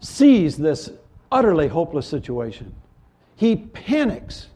sees 0.00 0.56
this 0.56 0.90
utterly 1.30 1.68
hopeless 1.68 2.06
situation. 2.06 2.74
He 3.36 3.56
panics. 3.56 4.48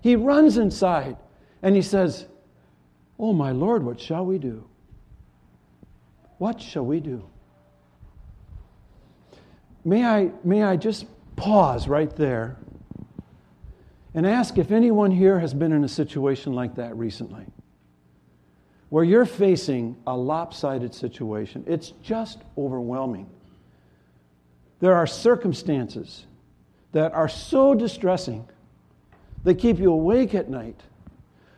He 0.00 0.16
runs 0.16 0.56
inside 0.56 1.16
and 1.62 1.76
he 1.76 1.82
says, 1.82 2.26
Oh, 3.18 3.32
my 3.32 3.52
Lord, 3.52 3.84
what 3.84 4.00
shall 4.00 4.26
we 4.26 4.38
do? 4.38 4.64
What 6.38 6.60
shall 6.60 6.84
we 6.84 6.98
do? 6.98 7.24
May 9.84 10.04
I, 10.04 10.30
may 10.42 10.64
I 10.64 10.76
just 10.76 11.06
pause 11.36 11.86
right 11.86 12.14
there 12.16 12.56
and 14.14 14.26
ask 14.26 14.58
if 14.58 14.72
anyone 14.72 15.10
here 15.10 15.38
has 15.38 15.54
been 15.54 15.72
in 15.72 15.84
a 15.84 15.88
situation 15.88 16.54
like 16.54 16.74
that 16.76 16.96
recently, 16.96 17.44
where 18.88 19.04
you're 19.04 19.26
facing 19.26 19.96
a 20.06 20.16
lopsided 20.16 20.94
situation. 20.94 21.64
It's 21.66 21.90
just 22.02 22.42
overwhelming. 22.56 23.28
There 24.80 24.94
are 24.94 25.06
circumstances 25.06 26.26
that 26.92 27.12
are 27.12 27.28
so 27.28 27.74
distressing, 27.74 28.48
they 29.42 29.54
keep 29.54 29.78
you 29.78 29.92
awake 29.92 30.34
at 30.34 30.48
night, 30.48 30.80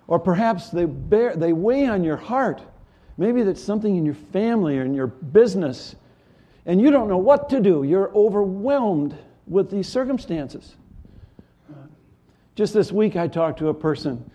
or 0.07 0.19
perhaps 0.19 0.71
they, 0.71 0.87
bear, 0.87 1.37
they 1.37 1.53
weigh 1.53 1.87
on 1.87 2.03
your 2.03 2.17
heart. 2.17 2.63
Maybe 3.19 3.43
that's 3.43 3.63
something 3.63 3.97
in 3.97 4.05
your 4.05 4.15
family 4.15 4.79
or 4.79 4.85
in 4.85 4.95
your 4.95 5.07
business 5.07 5.97
and 6.67 6.81
you 6.81 6.91
don't 6.91 7.09
know 7.09 7.17
what 7.17 7.49
to 7.51 7.61
do. 7.61 7.85
You're 7.85 8.13
overwhelmed 8.15 9.17
with 9.47 9.71
these 9.71 9.89
circumstances. 9.89 10.75
Just 12.57 12.75
this 12.75 12.91
week, 12.91 13.17
I 13.17 13.29
talked 13.29 13.61
to 13.61 13.69
a 13.69 13.75
person 13.75 14.29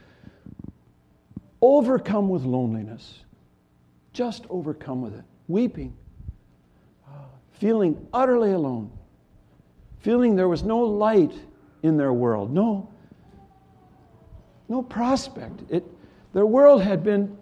overcome 1.61 2.29
with 2.29 2.43
loneliness, 2.43 3.19
just 4.13 4.45
overcome 4.49 5.01
with 5.01 5.13
it, 5.13 5.23
weeping, 5.47 5.95
ah, 7.07 7.25
feeling 7.53 8.07
utterly 8.13 8.51
alone, 8.51 8.91
feeling 9.99 10.35
there 10.35 10.47
was 10.47 10.63
no 10.63 10.79
light 10.79 11.33
in 11.83 11.97
their 11.97 12.13
world, 12.13 12.51
no, 12.51 12.89
no 14.69 14.81
prospect. 14.81 15.61
It, 15.69 15.83
their 16.33 16.45
world 16.45 16.81
had 16.81 17.03
been 17.03 17.37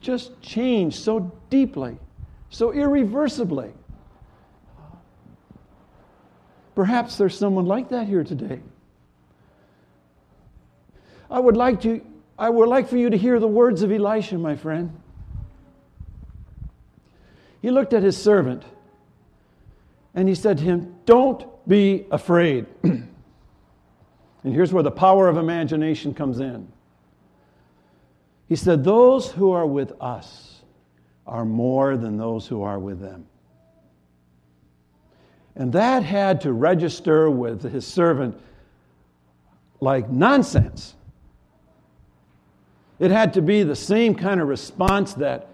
just 0.00 0.40
changed 0.40 0.98
so 0.98 1.32
deeply, 1.50 1.96
so 2.50 2.72
irreversibly. 2.72 3.72
Perhaps 6.74 7.16
there's 7.16 7.36
someone 7.36 7.66
like 7.66 7.88
that 7.90 8.06
here 8.06 8.24
today. 8.24 8.60
I 11.30 11.38
would 11.38 11.56
like 11.56 11.80
to 11.82 12.00
I 12.42 12.50
would 12.50 12.68
like 12.68 12.88
for 12.88 12.96
you 12.96 13.08
to 13.08 13.16
hear 13.16 13.38
the 13.38 13.46
words 13.46 13.82
of 13.82 13.92
Elisha, 13.92 14.36
my 14.36 14.56
friend. 14.56 15.00
He 17.60 17.70
looked 17.70 17.92
at 17.92 18.02
his 18.02 18.20
servant 18.20 18.64
and 20.12 20.28
he 20.28 20.34
said 20.34 20.58
to 20.58 20.64
him, 20.64 20.96
Don't 21.06 21.44
be 21.68 22.04
afraid. 22.10 22.66
and 22.82 23.06
here's 24.42 24.72
where 24.72 24.82
the 24.82 24.90
power 24.90 25.28
of 25.28 25.36
imagination 25.36 26.14
comes 26.14 26.40
in. 26.40 26.66
He 28.48 28.56
said, 28.56 28.82
Those 28.82 29.30
who 29.30 29.52
are 29.52 29.64
with 29.64 29.92
us 30.00 30.62
are 31.24 31.44
more 31.44 31.96
than 31.96 32.16
those 32.16 32.48
who 32.48 32.64
are 32.64 32.80
with 32.80 33.00
them. 33.00 33.24
And 35.54 35.72
that 35.74 36.02
had 36.02 36.40
to 36.40 36.52
register 36.52 37.30
with 37.30 37.62
his 37.62 37.86
servant 37.86 38.36
like 39.78 40.10
nonsense. 40.10 40.96
It 42.98 43.10
had 43.10 43.34
to 43.34 43.42
be 43.42 43.62
the 43.62 43.76
same 43.76 44.14
kind 44.14 44.40
of 44.40 44.48
response 44.48 45.14
that 45.14 45.48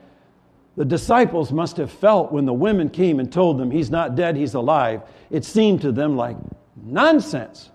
the 0.76 0.84
disciples 0.84 1.50
must 1.50 1.76
have 1.78 1.90
felt 1.90 2.30
when 2.30 2.44
the 2.44 2.52
women 2.52 2.88
came 2.88 3.18
and 3.18 3.32
told 3.32 3.58
them, 3.58 3.70
He's 3.70 3.90
not 3.90 4.14
dead, 4.14 4.36
He's 4.36 4.54
alive. 4.54 5.02
It 5.30 5.44
seemed 5.44 5.82
to 5.82 5.92
them 5.92 6.16
like 6.16 6.36
nonsense. 6.76 7.70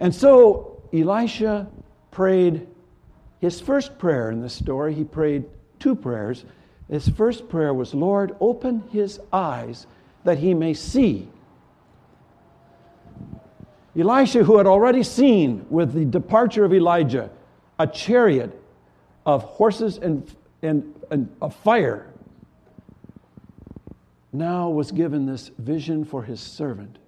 And 0.00 0.14
so 0.14 0.82
Elisha 0.92 1.68
prayed 2.10 2.66
his 3.40 3.60
first 3.60 3.98
prayer 3.98 4.30
in 4.30 4.40
this 4.40 4.54
story. 4.54 4.94
He 4.94 5.04
prayed 5.04 5.44
two 5.78 5.94
prayers. 5.94 6.44
His 6.90 7.08
first 7.08 7.48
prayer 7.48 7.74
was, 7.74 7.94
Lord, 7.94 8.34
open 8.40 8.82
his 8.90 9.20
eyes 9.32 9.86
that 10.24 10.38
he 10.38 10.54
may 10.54 10.74
see. 10.74 11.28
Elisha, 13.98 14.44
who 14.44 14.58
had 14.58 14.66
already 14.66 15.02
seen 15.02 15.64
with 15.70 15.92
the 15.92 16.04
departure 16.04 16.64
of 16.64 16.74
Elijah 16.74 17.30
a 17.78 17.86
chariot 17.86 18.58
of 19.24 19.42
horses 19.42 19.98
and, 19.98 20.34
and, 20.62 20.94
and 21.10 21.34
a 21.42 21.50
fire, 21.50 22.06
now 24.32 24.68
was 24.68 24.92
given 24.92 25.26
this 25.26 25.50
vision 25.58 26.04
for 26.04 26.22
his 26.22 26.40
servant. 26.40 26.98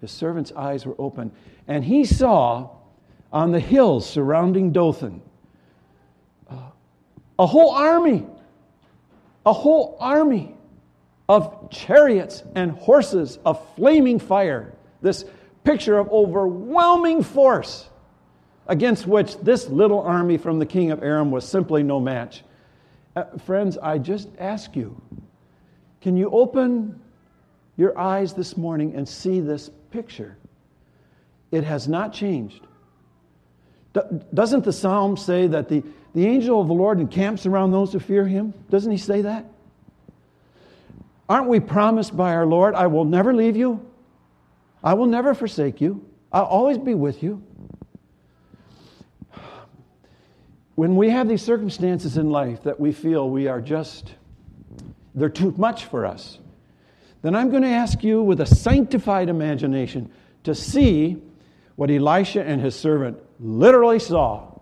His 0.00 0.10
servant's 0.10 0.52
eyes 0.52 0.86
were 0.86 0.94
open, 0.98 1.32
and 1.66 1.84
he 1.84 2.04
saw 2.04 2.70
on 3.32 3.52
the 3.52 3.60
hills 3.60 4.08
surrounding 4.08 4.72
Dothan 4.72 5.20
uh, 6.50 6.56
a 7.38 7.46
whole 7.46 7.72
army, 7.72 8.24
a 9.44 9.52
whole 9.52 9.96
army 10.00 10.54
of 11.28 11.70
chariots 11.70 12.42
and 12.54 12.72
horses 12.72 13.38
of 13.44 13.62
flaming 13.74 14.18
fire. 14.18 14.72
This 15.02 15.24
picture 15.62 15.98
of 15.98 16.08
overwhelming 16.08 17.22
force 17.22 17.88
against 18.68 19.06
which 19.06 19.38
this 19.38 19.68
little 19.68 20.00
army 20.00 20.36
from 20.36 20.58
the 20.58 20.66
king 20.66 20.90
of 20.90 21.02
Aram 21.02 21.30
was 21.30 21.48
simply 21.48 21.82
no 21.82 21.98
match. 21.98 22.44
Uh, 23.16 23.24
friends, 23.38 23.78
I 23.78 23.98
just 23.98 24.28
ask 24.38 24.76
you 24.76 25.00
can 26.00 26.16
you 26.16 26.30
open 26.30 27.00
your 27.76 27.98
eyes 27.98 28.32
this 28.34 28.56
morning 28.56 28.94
and 28.94 29.08
see 29.08 29.40
this 29.40 29.70
picture? 29.90 30.36
It 31.50 31.64
has 31.64 31.88
not 31.88 32.12
changed. 32.12 32.66
Doesn't 34.32 34.64
the 34.64 34.72
psalm 34.72 35.16
say 35.16 35.46
that 35.48 35.68
the, 35.68 35.82
the 36.14 36.26
angel 36.26 36.60
of 36.60 36.68
the 36.68 36.74
Lord 36.74 37.00
encamps 37.00 37.46
around 37.46 37.72
those 37.72 37.92
who 37.92 37.98
fear 37.98 38.26
him? 38.26 38.54
Doesn't 38.70 38.92
he 38.92 38.98
say 38.98 39.22
that? 39.22 39.46
Aren't 41.28 41.48
we 41.48 41.58
promised 41.58 42.16
by 42.16 42.34
our 42.34 42.46
Lord, 42.46 42.74
I 42.74 42.86
will 42.86 43.04
never 43.04 43.34
leave 43.34 43.56
you? 43.56 43.84
I 44.84 44.94
will 44.94 45.06
never 45.06 45.34
forsake 45.34 45.80
you. 45.80 46.04
I'll 46.32 46.44
always 46.44 46.78
be 46.78 46.94
with 46.94 47.22
you. 47.22 47.42
When 50.78 50.94
we 50.94 51.10
have 51.10 51.28
these 51.28 51.42
circumstances 51.42 52.18
in 52.18 52.30
life 52.30 52.62
that 52.62 52.78
we 52.78 52.92
feel 52.92 53.28
we 53.28 53.48
are 53.48 53.60
just, 53.60 54.14
they're 55.12 55.28
too 55.28 55.52
much 55.56 55.86
for 55.86 56.06
us, 56.06 56.38
then 57.20 57.34
I'm 57.34 57.50
going 57.50 57.64
to 57.64 57.68
ask 57.68 58.04
you 58.04 58.22
with 58.22 58.40
a 58.40 58.46
sanctified 58.46 59.28
imagination 59.28 60.08
to 60.44 60.54
see 60.54 61.16
what 61.74 61.90
Elisha 61.90 62.44
and 62.44 62.60
his 62.60 62.76
servant 62.76 63.18
literally 63.40 63.98
saw. 63.98 64.52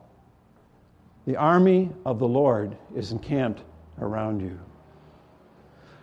The 1.26 1.36
army 1.36 1.90
of 2.06 2.18
the 2.18 2.26
Lord 2.26 2.78
is 2.94 3.12
encamped 3.12 3.60
around 4.00 4.40
you. 4.40 4.58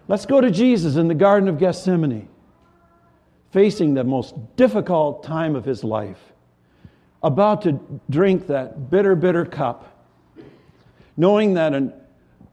Let's 0.08 0.28
go 0.28 0.40
to 0.40 0.52
Jesus 0.52 0.96
in 0.96 1.08
the 1.08 1.16
Garden 1.16 1.50
of 1.50 1.58
Gethsemane, 1.58 2.30
facing 3.50 3.96
the 3.96 4.04
most 4.04 4.36
difficult 4.58 5.24
time 5.24 5.56
of 5.56 5.66
his 5.66 5.84
life, 5.84 6.22
about 7.24 7.64
to 7.64 7.80
drink 8.12 8.46
that 8.46 8.92
bitter, 8.92 9.16
bitter 9.16 9.44
cup, 9.44 9.90
knowing 11.18 11.54
that 11.56 11.74
an, 11.74 11.94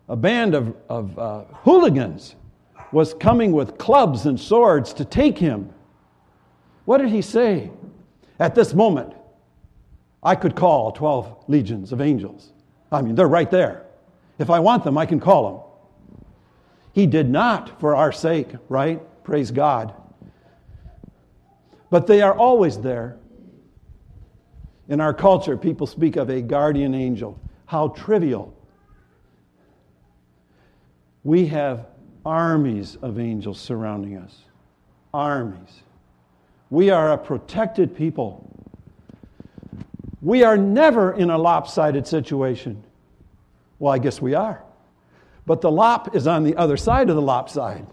a 0.09 0.17
band 0.17 0.55
of, 0.55 0.75
of 0.88 1.19
uh, 1.19 1.45
hooligans 1.64 2.37
was 2.93 3.14
coming 3.14 3.52
with 3.52 3.79
clubs 3.79 4.26
and 4.26 4.38
swords 4.38 4.93
to 4.95 5.05
take 5.05 5.38
him. 5.38 5.73
What 6.85 6.99
did 6.99 7.11
he 7.11 7.23
say? 7.23 7.71
At 8.38 8.55
this 8.55 8.75
moment, 8.75 9.14
I 10.23 10.35
could 10.35 10.55
call 10.57 10.93
12 10.93 11.45
legions 11.49 11.93
of 11.93 12.00
angels. 12.00 12.52
I 12.90 13.02
mean, 13.02 13.14
they're 13.14 13.29
right 13.29 13.50
there. 13.50 13.87
If 14.38 14.50
I 14.50 14.59
want 14.59 14.85
them, 14.85 14.99
I 14.99 15.07
can 15.07 15.21
call 15.21 15.52
them. 15.52 16.21
He 16.93 17.07
did 17.07 17.31
not 17.31 17.81
for 17.81 17.95
our 17.95 18.12
sake, 18.12 18.49
right? 18.69 19.00
Praise 19.23 19.50
God. 19.50 19.95
But 21.90 22.07
they 22.07 22.23
are 22.23 22.37
always 22.37 22.79
there. 22.79 23.17
In 24.88 25.00
our 25.00 25.14
culture, 25.14 25.57
people 25.57 25.87
speak 25.87 26.17
of 26.17 26.31
a 26.31 26.43
guardian 26.43 26.95
angel. 26.95 27.38
How 27.71 27.87
trivial. 27.87 28.53
We 31.23 31.47
have 31.47 31.87
armies 32.27 32.97
of 33.00 33.21
angels 33.21 33.61
surrounding 33.61 34.17
us. 34.17 34.37
Armies. 35.15 35.83
We 36.71 36.91
are 36.91 37.12
a 37.12 37.17
protected 37.17 37.97
people. 37.97 38.45
We 40.21 40.43
are 40.43 40.57
never 40.57 41.12
in 41.12 41.31
a 41.31 41.39
lopsided 41.39 42.09
situation. 42.09 42.83
Well, 43.79 43.93
I 43.93 43.99
guess 43.99 44.21
we 44.21 44.35
are. 44.35 44.65
But 45.47 45.61
the 45.61 45.71
lop 45.71 46.17
is 46.17 46.27
on 46.27 46.43
the 46.43 46.57
other 46.57 46.77
side 46.77 47.09
of 47.09 47.15
the 47.15 47.23
lopside. 47.23 47.87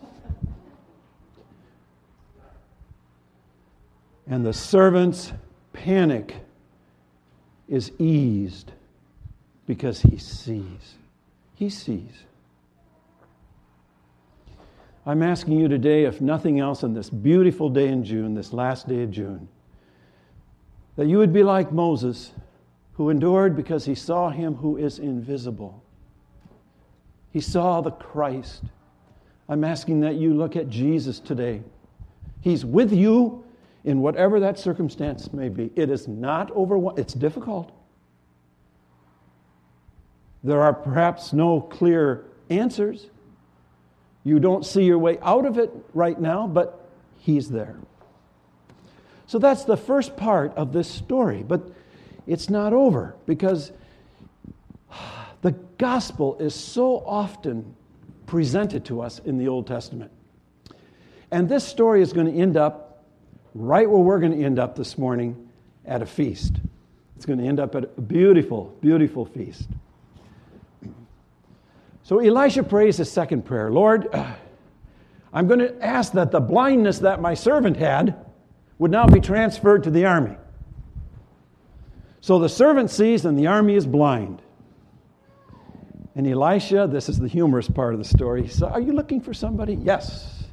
And 4.26 4.44
the 4.44 4.54
servant's 4.54 5.34
panic 5.72 6.34
is 7.68 7.92
eased 8.00 8.72
because 9.68 10.02
he 10.02 10.18
sees. 10.18 10.96
He 11.54 11.70
sees. 11.70 12.24
I'm 15.06 15.22
asking 15.22 15.60
you 15.60 15.68
today, 15.68 16.06
if 16.06 16.20
nothing 16.20 16.60
else, 16.60 16.84
on 16.84 16.94
this 16.94 17.10
beautiful 17.10 17.70
day 17.70 17.90
in 17.90 18.04
June, 18.04 18.34
this 18.34 18.52
last 18.52 18.88
day 18.88 19.04
of 19.04 19.12
June, 19.12 19.48
that 20.96 21.06
you 21.06 21.18
would 21.18 21.32
be 21.32 21.44
like 21.44 21.72
Moses, 21.72 22.32
who 22.94 23.10
endured 23.10 23.56
because 23.56 23.86
he 23.86 23.96
saw 23.96 24.30
him 24.30 24.56
who 24.56 24.78
is 24.78 25.00
invisible. 25.00 25.84
He 27.32 27.40
saw 27.40 27.82
the 27.82 27.92
Christ. 27.92 28.64
I'm 29.48 29.64
asking 29.64 30.02
that 30.02 30.16
you 30.16 30.34
look 30.34 30.56
at 30.56 30.70
Jesus 30.70 31.20
today. 31.20 31.62
He's 32.42 32.66
with 32.66 32.92
you 32.92 33.44
in 33.84 34.00
whatever 34.00 34.40
that 34.40 34.58
circumstance 34.58 35.32
may 35.32 35.50
be. 35.50 35.72
It 35.76 35.90
is 35.90 36.08
not 36.08 36.52
overwhelming, 36.52 37.00
it's 37.02 37.14
difficult. 37.14 37.72
There 40.44 40.62
are 40.62 40.74
perhaps 40.74 41.34
no 41.34 41.62
clear 41.62 42.26
answers. 42.50 43.08
You 44.24 44.40
don't 44.40 44.66
see 44.66 44.84
your 44.84 45.00
way 45.00 45.18
out 45.22 45.46
of 45.46 45.58
it 45.58 45.72
right 45.94 46.20
now, 46.20 46.48
but 46.48 46.90
He's 47.18 47.50
there. 47.50 47.78
So 49.26 49.40
that's 49.40 49.66
the 49.66 49.78
first 49.78 50.16
part 50.16 50.56
of 50.56 50.72
this 50.72 50.88
story. 50.88 51.44
But 51.44 51.70
it's 52.26 52.50
not 52.50 52.74
over 52.74 53.16
because 53.26 53.72
the 55.42 55.52
gospel 55.78 56.38
is 56.40 56.56
so 56.56 57.04
often 57.06 57.76
presented 58.26 58.86
to 58.86 59.02
us 59.02 59.20
in 59.20 59.38
the 59.38 59.48
Old 59.48 59.68
Testament. 59.68 60.12
And 61.32 61.50
this 61.50 61.66
story 61.66 62.02
is 62.02 62.14
going 62.14 62.28
to 62.28 62.34
end 62.34 62.58
up 62.58 63.06
right 63.54 63.90
where 63.90 64.00
we're 64.00 64.20
going 64.20 64.38
to 64.38 64.44
end 64.44 64.60
up 64.60 64.76
this 64.76 64.98
morning 64.98 65.50
at 65.86 66.02
a 66.02 66.06
feast. 66.06 66.56
It's 67.16 67.26
going 67.26 67.40
to 67.40 67.46
end 67.46 67.60
up 67.60 67.76
at 67.76 67.84
a 67.84 68.02
beautiful, 68.02 68.76
beautiful 68.82 69.26
feast. 69.26 69.68
So 72.08 72.20
Elisha 72.20 72.64
prays 72.64 72.96
his 72.96 73.12
second 73.12 73.44
prayer 73.44 73.70
Lord, 73.70 74.08
I'm 75.34 75.46
going 75.46 75.60
to 75.60 75.86
ask 75.86 76.14
that 76.14 76.32
the 76.32 76.40
blindness 76.40 77.00
that 77.00 77.20
my 77.20 77.34
servant 77.34 77.76
had 77.76 78.26
would 78.80 78.92
now 78.92 79.08
be 79.08 79.20
transferred 79.20 79.84
to 79.84 79.92
the 79.92 80.06
army. 80.06 80.38
So 82.22 82.40
the 82.40 82.48
servant 82.48 82.92
sees, 82.92 83.26
and 83.26 83.38
the 83.38 83.48
army 83.48 83.76
is 83.76 83.86
blind. 83.86 84.42
And 86.16 86.26
Elisha, 86.26 86.88
this 86.90 87.10
is 87.10 87.20
the 87.20 87.28
humorous 87.28 87.70
part 87.70 87.94
of 87.94 88.00
the 88.00 88.06
story, 88.06 88.44
he 88.44 88.48
says, 88.48 88.64
Are 88.64 88.80
you 88.80 88.94
looking 88.94 89.20
for 89.20 89.34
somebody? 89.34 89.76
Yes. 89.76 90.46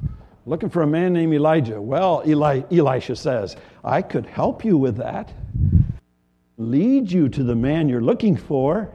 Looking 0.45 0.69
for 0.69 0.81
a 0.81 0.87
man 0.87 1.13
named 1.13 1.33
Elijah. 1.33 1.81
Well, 1.81 2.21
Eli, 2.27 2.63
Elisha 2.69 3.15
says, 3.15 3.55
I 3.81 4.01
could 4.01 4.25
help 4.25 4.65
you 4.65 4.75
with 4.75 4.97
that. 4.97 5.31
Lead 6.57 7.09
you 7.09 7.29
to 7.29 7.45
the 7.45 7.55
man 7.55 7.87
you're 7.87 8.01
looking 8.01 8.35
for. 8.35 8.93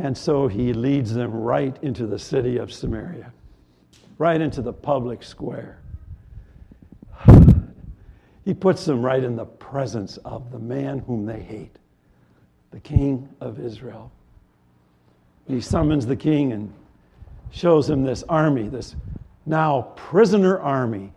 And 0.00 0.16
so 0.16 0.48
he 0.48 0.72
leads 0.72 1.12
them 1.12 1.30
right 1.30 1.76
into 1.82 2.06
the 2.06 2.18
city 2.18 2.56
of 2.56 2.72
Samaria, 2.72 3.34
right 4.16 4.40
into 4.40 4.62
the 4.62 4.72
public 4.72 5.22
square. 5.22 5.78
He 8.42 8.54
puts 8.54 8.86
them 8.86 9.02
right 9.02 9.22
in 9.22 9.36
the 9.36 9.44
presence 9.44 10.16
of 10.24 10.50
the 10.50 10.58
man 10.58 11.00
whom 11.00 11.26
they 11.26 11.40
hate, 11.40 11.76
the 12.70 12.80
king 12.80 13.28
of 13.40 13.60
Israel. 13.60 14.10
He 15.46 15.60
summons 15.60 16.06
the 16.06 16.16
king 16.16 16.52
and 16.52 16.72
shows 17.50 17.88
him 17.88 18.02
this 18.02 18.24
army, 18.28 18.68
this 18.68 18.96
now 19.44 19.92
prisoner 19.94 20.58
army. 20.58 21.12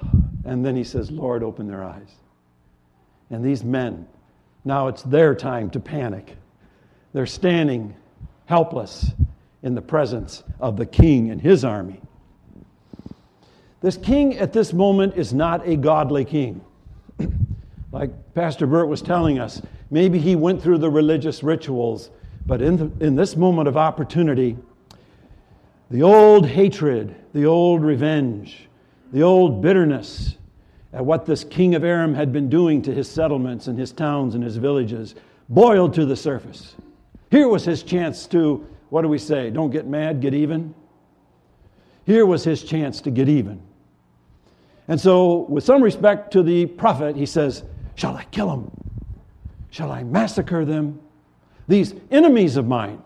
And 0.44 0.64
then 0.64 0.76
he 0.76 0.84
says, 0.84 1.10
Lord, 1.10 1.42
open 1.42 1.66
their 1.66 1.84
eyes. 1.84 2.14
And 3.28 3.44
these 3.44 3.64
men, 3.64 4.06
now 4.64 4.86
it's 4.86 5.02
their 5.02 5.34
time 5.34 5.68
to 5.70 5.80
panic. 5.80 6.36
They're 7.12 7.26
standing 7.26 7.94
helpless 8.46 9.12
in 9.62 9.74
the 9.74 9.82
presence 9.82 10.42
of 10.60 10.76
the 10.76 10.86
king 10.86 11.30
and 11.30 11.40
his 11.40 11.64
army. 11.64 12.00
This 13.80 13.96
king 13.96 14.36
at 14.38 14.52
this 14.52 14.72
moment 14.72 15.14
is 15.16 15.32
not 15.32 15.66
a 15.66 15.76
godly 15.76 16.24
king. 16.24 16.60
like 17.92 18.10
Pastor 18.34 18.66
Burt 18.66 18.88
was 18.88 19.02
telling 19.02 19.38
us, 19.38 19.62
maybe 19.90 20.18
he 20.18 20.36
went 20.36 20.62
through 20.62 20.78
the 20.78 20.90
religious 20.90 21.42
rituals, 21.42 22.10
but 22.46 22.60
in, 22.60 22.76
the, 22.76 23.04
in 23.04 23.14
this 23.14 23.36
moment 23.36 23.68
of 23.68 23.76
opportunity, 23.76 24.56
the 25.90 26.02
old 26.02 26.46
hatred, 26.46 27.14
the 27.32 27.46
old 27.46 27.82
revenge, 27.82 28.68
the 29.12 29.22
old 29.22 29.62
bitterness 29.62 30.36
at 30.92 31.04
what 31.04 31.26
this 31.26 31.44
king 31.44 31.74
of 31.74 31.84
Aram 31.84 32.14
had 32.14 32.32
been 32.32 32.48
doing 32.48 32.82
to 32.82 32.92
his 32.92 33.10
settlements 33.10 33.66
and 33.68 33.78
his 33.78 33.92
towns 33.92 34.34
and 34.34 34.42
his 34.42 34.56
villages 34.56 35.14
boiled 35.48 35.94
to 35.94 36.04
the 36.04 36.16
surface. 36.16 36.74
Here 37.30 37.48
was 37.48 37.64
his 37.64 37.82
chance 37.82 38.26
to, 38.28 38.66
what 38.90 39.02
do 39.02 39.08
we 39.08 39.18
say? 39.18 39.50
Don't 39.50 39.70
get 39.70 39.86
mad, 39.86 40.20
get 40.20 40.34
even. 40.34 40.74
Here 42.06 42.24
was 42.24 42.42
his 42.42 42.62
chance 42.62 43.00
to 43.02 43.10
get 43.10 43.28
even. 43.28 43.60
And 44.88 44.98
so, 44.98 45.40
with 45.50 45.64
some 45.64 45.82
respect 45.82 46.32
to 46.32 46.42
the 46.42 46.64
prophet, 46.64 47.14
he 47.14 47.26
says, 47.26 47.64
Shall 47.96 48.16
I 48.16 48.24
kill 48.24 48.48
them? 48.48 48.70
Shall 49.70 49.92
I 49.92 50.02
massacre 50.04 50.64
them? 50.64 51.00
These 51.66 51.94
enemies 52.10 52.56
of 52.56 52.66
mine, 52.66 53.02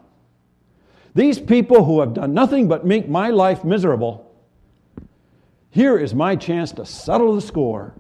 These 1.15 1.41
people 1.41 1.85
who 1.85 1.99
have 1.99 2.15
done 2.15 2.33
nothing 2.33 2.69
but 2.69 2.87
make 2.87 3.09
my 3.09 3.31
life 3.31 3.65
miserable, 3.65 4.33
here 5.71 5.99
is 5.99 6.15
my 6.15 6.37
chance 6.37 6.71
to 6.73 6.87
settle 6.87 7.35
the 7.35 7.41
score. 7.41 7.93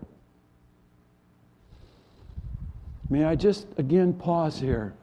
May 3.10 3.24
I 3.24 3.34
just 3.34 3.66
again 3.76 4.12
pause 4.12 4.58
here 4.58 4.94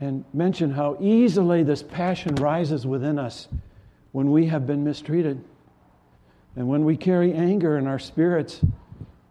and 0.00 0.24
mention 0.32 0.70
how 0.70 0.96
easily 1.00 1.62
this 1.62 1.82
passion 1.82 2.34
rises 2.36 2.86
within 2.86 3.18
us 3.18 3.48
when 4.12 4.30
we 4.30 4.46
have 4.46 4.66
been 4.66 4.84
mistreated 4.84 5.42
and 6.54 6.68
when 6.68 6.84
we 6.84 6.96
carry 6.96 7.32
anger 7.32 7.78
in 7.78 7.86
our 7.86 7.98
spirits 7.98 8.60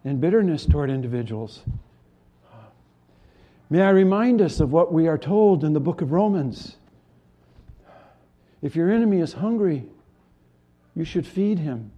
and 0.03 0.21
bitterness 0.21 0.65
toward 0.65 0.89
individuals. 0.89 1.61
May 3.69 3.81
I 3.81 3.89
remind 3.89 4.41
us 4.41 4.59
of 4.59 4.71
what 4.71 4.93
we 4.93 5.07
are 5.07 5.17
told 5.17 5.63
in 5.63 5.73
the 5.73 5.79
book 5.79 6.01
of 6.01 6.11
Romans. 6.11 6.77
If 8.61 8.75
your 8.75 8.91
enemy 8.91 9.21
is 9.21 9.33
hungry, 9.33 9.85
you 10.95 11.03
should 11.03 11.25
feed 11.25 11.59
him. 11.59 11.91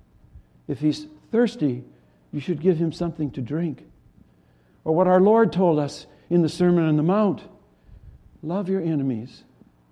If 0.67 0.80
he's 0.80 1.08
thirsty, 1.32 1.84
you 2.32 2.39
should 2.39 2.62
give 2.62 2.77
him 2.77 2.91
something 2.91 3.32
to 3.32 3.41
drink. 3.41 3.86
Or 4.84 4.95
what 4.95 5.08
our 5.08 5.19
Lord 5.19 5.51
told 5.51 5.80
us 5.80 6.08
in 6.30 6.41
the 6.41 6.49
Sermon 6.49 6.86
on 6.86 6.95
the 6.95 7.03
Mount 7.03 7.43
love 8.43 8.69
your 8.69 8.82
enemies, 8.82 9.43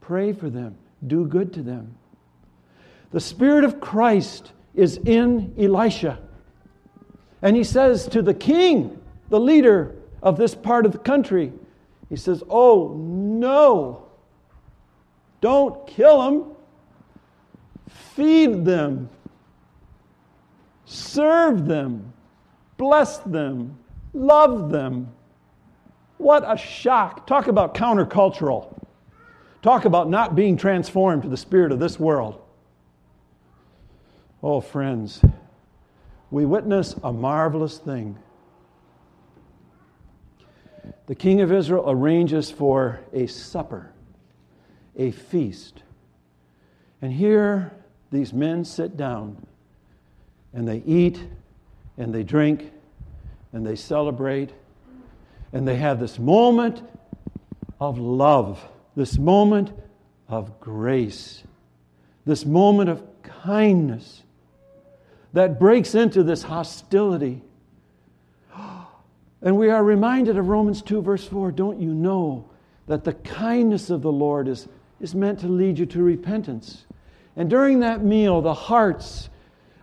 pray 0.01 0.33
for 0.33 0.49
them, 0.49 0.75
do 1.07 1.25
good 1.25 1.53
to 1.53 1.61
them. 1.61 1.95
The 3.11 3.19
Spirit 3.19 3.63
of 3.63 3.79
Christ 3.79 4.51
is 4.73 4.97
in 4.97 5.53
Elisha. 5.57 6.19
And 7.41 7.55
he 7.55 7.63
says 7.63 8.07
to 8.09 8.21
the 8.21 8.33
king, 8.33 8.99
the 9.29 9.39
leader 9.39 9.95
of 10.21 10.37
this 10.37 10.55
part 10.55 10.85
of 10.85 10.91
the 10.91 10.97
country, 10.97 11.53
he 12.09 12.15
says, 12.15 12.43
Oh, 12.49 12.93
no, 12.95 14.05
don't 15.41 15.87
kill 15.87 16.21
them, 16.21 16.55
feed 17.87 18.65
them, 18.65 19.09
serve 20.85 21.65
them, 21.65 22.13
bless 22.77 23.17
them, 23.19 23.77
love 24.13 24.71
them. 24.71 25.14
What 26.17 26.43
a 26.45 26.57
shock. 26.57 27.27
Talk 27.27 27.47
about 27.47 27.75
countercultural. 27.75 28.71
Talk 29.61 29.85
about 29.85 30.09
not 30.09 30.35
being 30.35 30.57
transformed 30.57 31.23
to 31.23 31.29
the 31.29 31.37
spirit 31.37 31.71
of 31.71 31.79
this 31.79 31.99
world. 31.99 32.41
Oh, 34.43 34.61
friends, 34.61 35.21
we 36.29 36.45
witness 36.45 36.95
a 37.03 37.11
marvelous 37.11 37.77
thing. 37.77 38.17
The 41.07 41.15
king 41.15 41.41
of 41.41 41.51
Israel 41.51 41.85
arranges 41.87 42.51
for 42.51 42.99
a 43.11 43.27
supper, 43.27 43.91
a 44.95 45.11
feast. 45.11 45.81
And 47.01 47.11
here 47.11 47.71
these 48.11 48.33
men 48.33 48.63
sit 48.65 48.97
down 48.97 49.45
and 50.53 50.67
they 50.67 50.83
eat 50.85 51.23
and 51.97 52.13
they 52.13 52.23
drink 52.23 52.71
and 53.51 53.65
they 53.65 53.75
celebrate 53.75 54.53
and 55.55 55.65
they 55.65 55.77
have 55.77 56.01
this 56.01 56.19
moment 56.19 56.81
of 57.79 57.97
love, 57.97 58.61
this 58.97 59.17
moment 59.17 59.71
of 60.27 60.59
grace, 60.59 61.43
this 62.25 62.45
moment 62.45 62.89
of 62.89 63.01
kindness 63.23 64.21
that 65.31 65.57
breaks 65.57 65.95
into 65.95 66.23
this 66.23 66.43
hostility. 66.43 67.41
And 69.41 69.57
we 69.57 69.69
are 69.69 69.83
reminded 69.83 70.37
of 70.37 70.47
Romans 70.47 70.81
2, 70.81 71.01
verse 71.03 71.25
4 71.25 71.51
don't 71.51 71.79
you 71.79 71.93
know 71.93 72.49
that 72.87 73.03
the 73.03 73.13
kindness 73.13 73.89
of 73.89 74.01
the 74.01 74.11
Lord 74.11 74.47
is, 74.49 74.67
is 74.99 75.15
meant 75.15 75.39
to 75.39 75.47
lead 75.47 75.77
you 75.79 75.85
to 75.85 76.03
repentance? 76.03 76.83
And 77.37 77.49
during 77.49 77.79
that 77.79 78.03
meal, 78.03 78.41
the 78.41 78.53
hearts 78.53 79.29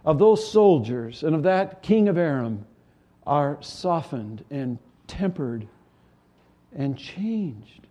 of 0.04 0.18
those 0.18 0.50
soldiers 0.50 1.22
and 1.22 1.34
of 1.34 1.44
that 1.44 1.82
king 1.82 2.08
of 2.08 2.18
Aram 2.18 2.66
are 3.24 3.56
softened 3.60 4.44
and 4.50 4.78
tempered 5.12 5.68
and 6.74 6.96
changed. 6.96 7.86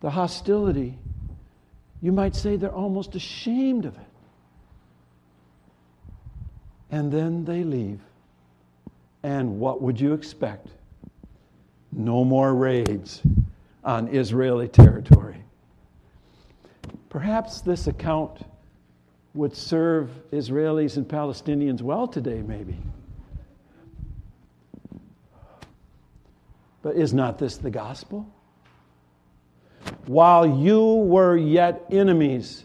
The 0.00 0.10
hostility, 0.10 0.96
you 2.00 2.12
might 2.12 2.36
say 2.36 2.54
they're 2.54 2.70
almost 2.70 3.16
ashamed 3.16 3.84
of 3.84 3.96
it. 3.96 4.02
And 6.92 7.10
then 7.10 7.44
they 7.44 7.64
leave. 7.64 8.00
And 9.24 9.58
what 9.58 9.82
would 9.82 10.00
you 10.00 10.14
expect? 10.14 10.68
No 11.90 12.24
more 12.24 12.54
raids 12.54 13.20
on 13.82 14.06
Israeli 14.08 14.68
territory. 14.68 15.42
Perhaps 17.08 17.62
this 17.62 17.88
account 17.88 18.44
would 19.34 19.56
serve 19.56 20.10
Israelis 20.30 20.96
and 20.96 21.08
Palestinians 21.08 21.82
well 21.82 22.06
today, 22.06 22.40
maybe. 22.46 22.76
But 26.82 26.96
is 26.96 27.12
not 27.12 27.38
this 27.38 27.56
the 27.56 27.70
gospel? 27.70 28.26
While 30.06 30.46
you 30.46 30.84
were 30.84 31.36
yet 31.36 31.84
enemies, 31.90 32.64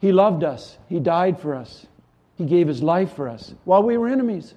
he 0.00 0.12
loved 0.12 0.44
us. 0.44 0.78
He 0.88 1.00
died 1.00 1.38
for 1.38 1.54
us. 1.54 1.86
He 2.36 2.44
gave 2.44 2.66
his 2.66 2.82
life 2.82 3.14
for 3.14 3.28
us 3.28 3.54
while 3.64 3.82
we 3.82 3.96
were 3.96 4.08
enemies. 4.08 4.54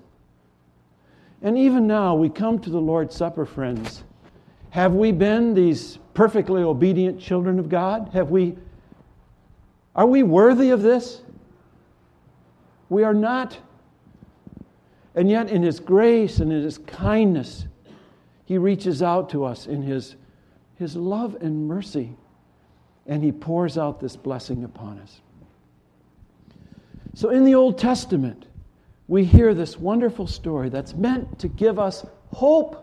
And 1.41 1.57
even 1.57 1.85
now, 1.85 2.15
we 2.15 2.29
come 2.29 2.59
to 2.59 2.69
the 2.69 2.79
Lord's 2.79 3.15
Supper, 3.15 3.45
friends. 3.45 4.03
Have 4.71 4.93
we 4.93 5.11
been 5.11 5.53
these 5.53 5.99
perfectly 6.13 6.63
obedient 6.63 7.19
children 7.19 7.59
of 7.59 7.69
God? 7.69 8.09
Have 8.13 8.31
we 8.31 8.57
are 9.95 10.05
we 10.05 10.23
worthy 10.23 10.71
of 10.71 10.81
this? 10.81 11.21
We 12.89 13.03
are 13.03 13.13
not. 13.13 13.57
And 15.15 15.29
yet, 15.29 15.49
in 15.49 15.63
His 15.63 15.79
grace 15.79 16.39
and 16.39 16.51
in 16.51 16.61
His 16.61 16.77
kindness, 16.77 17.65
He 18.45 18.57
reaches 18.57 19.01
out 19.01 19.29
to 19.29 19.45
us 19.45 19.65
in 19.65 19.81
His, 19.81 20.15
His 20.75 20.95
love 20.95 21.37
and 21.41 21.67
mercy, 21.67 22.15
and 23.07 23.23
He 23.23 23.31
pours 23.31 23.77
out 23.77 23.99
this 23.99 24.15
blessing 24.15 24.65
upon 24.65 24.99
us. 24.99 25.21
So 27.13 27.29
in 27.29 27.45
the 27.45 27.55
Old 27.55 27.77
Testament, 27.77 28.47
we 29.07 29.23
hear 29.23 29.53
this 29.53 29.77
wonderful 29.77 30.27
story 30.27 30.67
that's 30.67 30.93
meant 30.93 31.39
to 31.39 31.47
give 31.47 31.79
us 31.79 32.05
hope. 32.33 32.81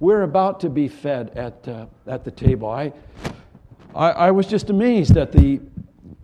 We're 0.00 0.22
about 0.22 0.60
to 0.60 0.70
be 0.70 0.88
fed 0.88 1.30
at, 1.36 1.68
uh, 1.68 1.86
at 2.06 2.24
the 2.24 2.30
table. 2.30 2.70
I, 2.70 2.92
I, 3.94 4.10
I 4.10 4.30
was 4.30 4.46
just 4.46 4.70
amazed 4.70 5.16
at 5.16 5.32
the 5.32 5.60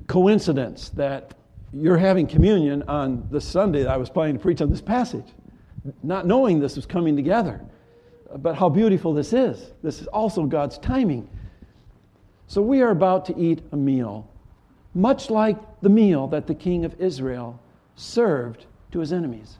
coincidence 0.06 0.90
that 0.90 1.34
you're 1.74 1.98
having 1.98 2.26
communion 2.26 2.82
on 2.84 3.26
the 3.30 3.40
Sunday 3.40 3.82
that 3.82 3.90
I 3.90 3.96
was 3.96 4.10
planning 4.10 4.36
to 4.36 4.40
preach 4.40 4.60
on 4.60 4.70
this 4.70 4.80
passage, 4.80 5.26
not 6.02 6.26
knowing 6.26 6.60
this 6.60 6.76
was 6.76 6.86
coming 6.86 7.16
together. 7.16 7.60
But 8.36 8.54
how 8.56 8.68
beautiful 8.68 9.14
this 9.14 9.32
is. 9.32 9.72
This 9.82 10.00
is 10.00 10.06
also 10.08 10.44
God's 10.44 10.78
timing. 10.78 11.28
So 12.46 12.62
we 12.62 12.82
are 12.82 12.90
about 12.90 13.26
to 13.26 13.38
eat 13.38 13.62
a 13.72 13.76
meal 13.76 14.28
much 14.94 15.28
like 15.28 15.56
the 15.80 15.88
meal 15.88 16.28
that 16.28 16.46
the 16.46 16.54
king 16.54 16.84
of 16.84 17.00
Israel 17.00 17.60
served 17.96 18.66
to 18.92 19.00
his 19.00 19.12
enemies. 19.12 19.58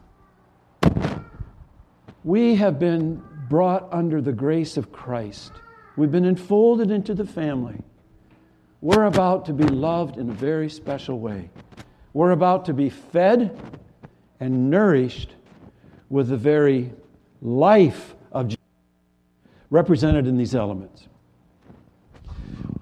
We 2.23 2.55
have 2.55 2.79
been 2.79 3.23
brought 3.49 3.93
under 3.93 4.23
the 4.23 4.33
grace 4.33 4.77
of 4.77 4.93
Christ. 4.93 5.53
We've 5.97 6.13
been 6.13 6.25
enfolded 6.25 6.91
into 6.91 7.15
the 7.15 7.27
family. 7.27 7.81
We're 8.81 9.05
about 9.05 9.47
to 9.47 9.53
be 9.53 9.65
loved 9.65 10.19
in 10.19 10.31
a 10.31 10.33
very 10.33 10.71
special 10.71 11.19
way. 11.19 11.51
We're 12.15 12.31
about 12.31 12.65
to 12.67 12.73
be 12.73 12.89
fed 12.89 13.79
and 14.41 14.71
nourished 14.71 15.35
with 16.09 16.29
the 16.29 16.37
very 16.37 16.93
life 17.43 18.15
of 18.33 18.49
Jesus 18.49 18.61
represented 19.69 20.27
in 20.27 20.37
these 20.37 20.55
elements. 20.55 21.09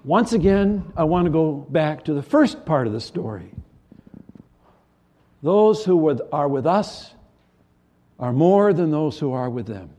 Once 0.03 0.33
again, 0.33 0.91
I 0.95 1.05
want 1.05 1.25
to 1.25 1.31
go 1.31 1.53
back 1.53 2.05
to 2.05 2.13
the 2.13 2.21
first 2.21 2.65
part 2.65 2.87
of 2.87 2.93
the 2.93 3.01
story. 3.01 3.49
Those 5.41 5.83
who 5.83 6.19
are 6.31 6.47
with 6.47 6.67
us 6.67 7.13
are 8.19 8.31
more 8.31 8.71
than 8.71 8.91
those 8.91 9.17
who 9.17 9.31
are 9.31 9.49
with 9.49 9.65
them. 9.65 9.89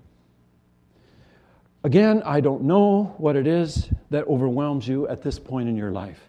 Again, 1.83 2.23
I 2.25 2.41
don't 2.41 2.63
know 2.63 3.15
what 3.19 3.35
it 3.35 3.47
is 3.47 3.89
that 4.11 4.27
overwhelms 4.27 4.87
you 4.87 5.09
at 5.09 5.23
this 5.23 5.39
point 5.39 5.69
in 5.69 5.77
your 5.77 5.91
life, 5.91 6.21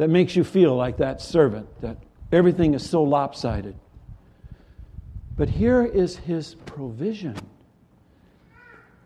that 0.00 0.10
makes 0.10 0.34
you 0.34 0.42
feel 0.42 0.74
like 0.74 0.96
that 0.96 1.20
servant, 1.20 1.68
that 1.80 1.96
everything 2.32 2.74
is 2.74 2.88
so 2.88 3.02
lopsided. 3.02 3.76
But 5.36 5.48
here 5.48 5.84
is 5.84 6.16
his 6.16 6.54
provision. 6.66 7.36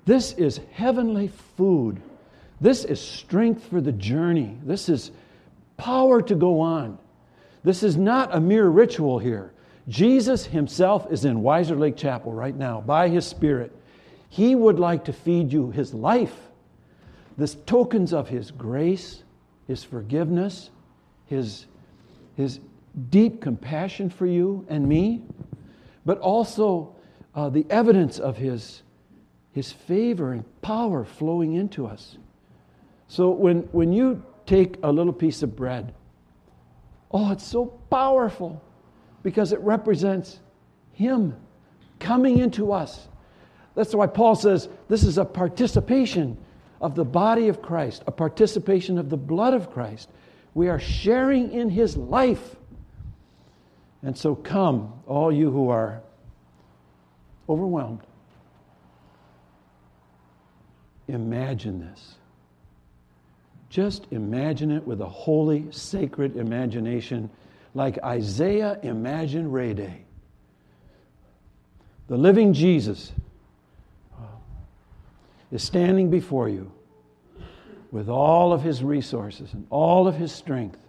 This 0.06 0.32
is 0.32 0.60
heavenly 0.72 1.28
food 1.56 2.00
this 2.60 2.84
is 2.84 3.00
strength 3.00 3.66
for 3.66 3.80
the 3.80 3.92
journey. 3.92 4.56
This 4.64 4.88
is 4.88 5.10
power 5.76 6.22
to 6.22 6.34
go 6.34 6.60
on. 6.60 6.98
This 7.62 7.82
is 7.82 7.96
not 7.96 8.34
a 8.34 8.40
mere 8.40 8.68
ritual 8.68 9.18
here. 9.18 9.52
Jesus 9.88 10.46
himself 10.46 11.10
is 11.10 11.24
in 11.24 11.42
Wiser 11.42 11.76
Lake 11.76 11.96
Chapel 11.96 12.32
right 12.32 12.56
now 12.56 12.80
by 12.80 13.08
his 13.08 13.26
Spirit. 13.26 13.70
He 14.30 14.54
would 14.54 14.78
like 14.78 15.04
to 15.04 15.12
feed 15.12 15.52
you 15.52 15.70
his 15.70 15.92
life. 15.92 16.34
this 17.36 17.56
tokens 17.66 18.14
of 18.14 18.28
his 18.28 18.50
grace, 18.50 19.24
his 19.66 19.82
forgiveness, 19.84 20.70
his, 21.26 21.66
his 22.36 22.60
deep 23.10 23.40
compassion 23.40 24.10
for 24.10 24.26
you 24.26 24.64
and 24.68 24.88
me, 24.88 25.22
but 26.04 26.18
also 26.18 26.94
uh, 27.34 27.48
the 27.48 27.66
evidence 27.70 28.18
of 28.18 28.36
his, 28.36 28.82
his 29.52 29.72
favor 29.72 30.32
and 30.32 30.44
power 30.62 31.04
flowing 31.04 31.54
into 31.54 31.86
us. 31.86 32.18
So 33.08 33.30
when, 33.30 33.60
when 33.72 33.92
you 33.92 34.22
take 34.46 34.76
a 34.82 34.90
little 34.90 35.12
piece 35.12 35.42
of 35.42 35.56
bread, 35.56 35.94
oh, 37.10 37.32
it's 37.32 37.44
so 37.46 37.66
powerful 37.90 38.62
because 39.22 39.52
it 39.52 39.60
represents 39.60 40.40
him 40.92 41.36
coming 41.98 42.38
into 42.38 42.72
us. 42.72 43.08
That's 43.74 43.94
why 43.94 44.06
Paul 44.06 44.36
says 44.36 44.68
this 44.88 45.02
is 45.02 45.18
a 45.18 45.24
participation 45.24 46.36
of 46.80 46.94
the 46.94 47.04
body 47.04 47.48
of 47.48 47.62
Christ, 47.62 48.02
a 48.06 48.12
participation 48.12 48.98
of 48.98 49.10
the 49.10 49.16
blood 49.16 49.54
of 49.54 49.70
Christ. 49.70 50.10
We 50.54 50.68
are 50.68 50.78
sharing 50.78 51.52
in 51.52 51.68
his 51.68 51.96
life. 51.96 52.56
And 54.02 54.16
so 54.16 54.34
come, 54.34 54.92
all 55.06 55.32
you 55.32 55.50
who 55.50 55.68
are 55.70 56.02
overwhelmed. 57.48 58.02
Imagine 61.08 61.80
this. 61.80 62.14
Just 63.68 64.06
imagine 64.12 64.70
it 64.70 64.86
with 64.86 65.00
a 65.00 65.08
holy, 65.08 65.66
sacred 65.70 66.36
imagination, 66.36 67.28
like 67.74 67.98
Isaiah 68.04 68.78
imagined 68.82 69.52
Ray 69.52 69.74
Day. 69.74 70.04
The 72.06 72.16
living 72.16 72.52
Jesus 72.52 73.12
is 75.50 75.62
standing 75.62 76.10
before 76.10 76.48
you 76.48 76.70
with 77.94 78.08
all 78.08 78.52
of 78.52 78.60
his 78.60 78.82
resources 78.82 79.52
and 79.52 79.64
all 79.70 80.08
of 80.08 80.16
his 80.16 80.32
strength, 80.32 80.80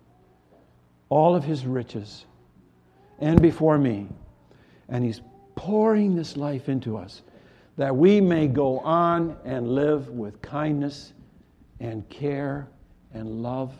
all 1.10 1.36
of 1.36 1.44
his 1.44 1.63
riches, 1.63 2.26
and 3.20 3.39
before 3.39 3.78
me. 3.78 4.08
And 4.89 5.06
he's 5.06 5.22
pouring 5.54 6.15
this 6.15 6.36
life 6.36 6.68
into 6.68 6.98
us 6.98 7.22
that 7.78 7.96
we 7.96 8.20
may 8.20 8.48
go 8.48 8.80
on 8.80 9.38
and 9.46 9.76
live 9.76 10.10
with 10.10 10.41
kindness 10.41 11.13
and 11.80 12.10
care 12.10 12.68
and 13.13 13.44
love 13.44 13.72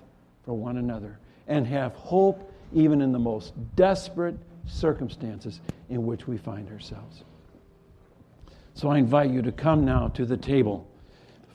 for 0.44 0.54
one 0.54 0.78
another 0.78 1.18
and 1.48 1.66
have 1.66 1.96
hope 1.96 2.54
even 2.74 3.02
in 3.02 3.12
the 3.12 3.18
most 3.18 3.54
desperate 3.76 4.38
circumstances 4.68 5.62
in 5.90 6.06
which 6.06 6.28
we 6.28 6.38
find 6.38 6.70
ourselves. 6.70 7.24
So 8.76 8.90
I 8.90 9.00
invite 9.00 9.32
you 9.32 9.42
to 9.42 9.52
come 9.52 9.84
now 9.84 10.10
to 10.10 10.28
the 10.28 10.38
table, 10.38 10.88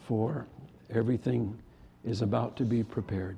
for 0.08 0.48
everything 0.94 1.56
is 2.04 2.22
about 2.22 2.56
to 2.56 2.64
be 2.64 2.82
prepared. 2.82 3.36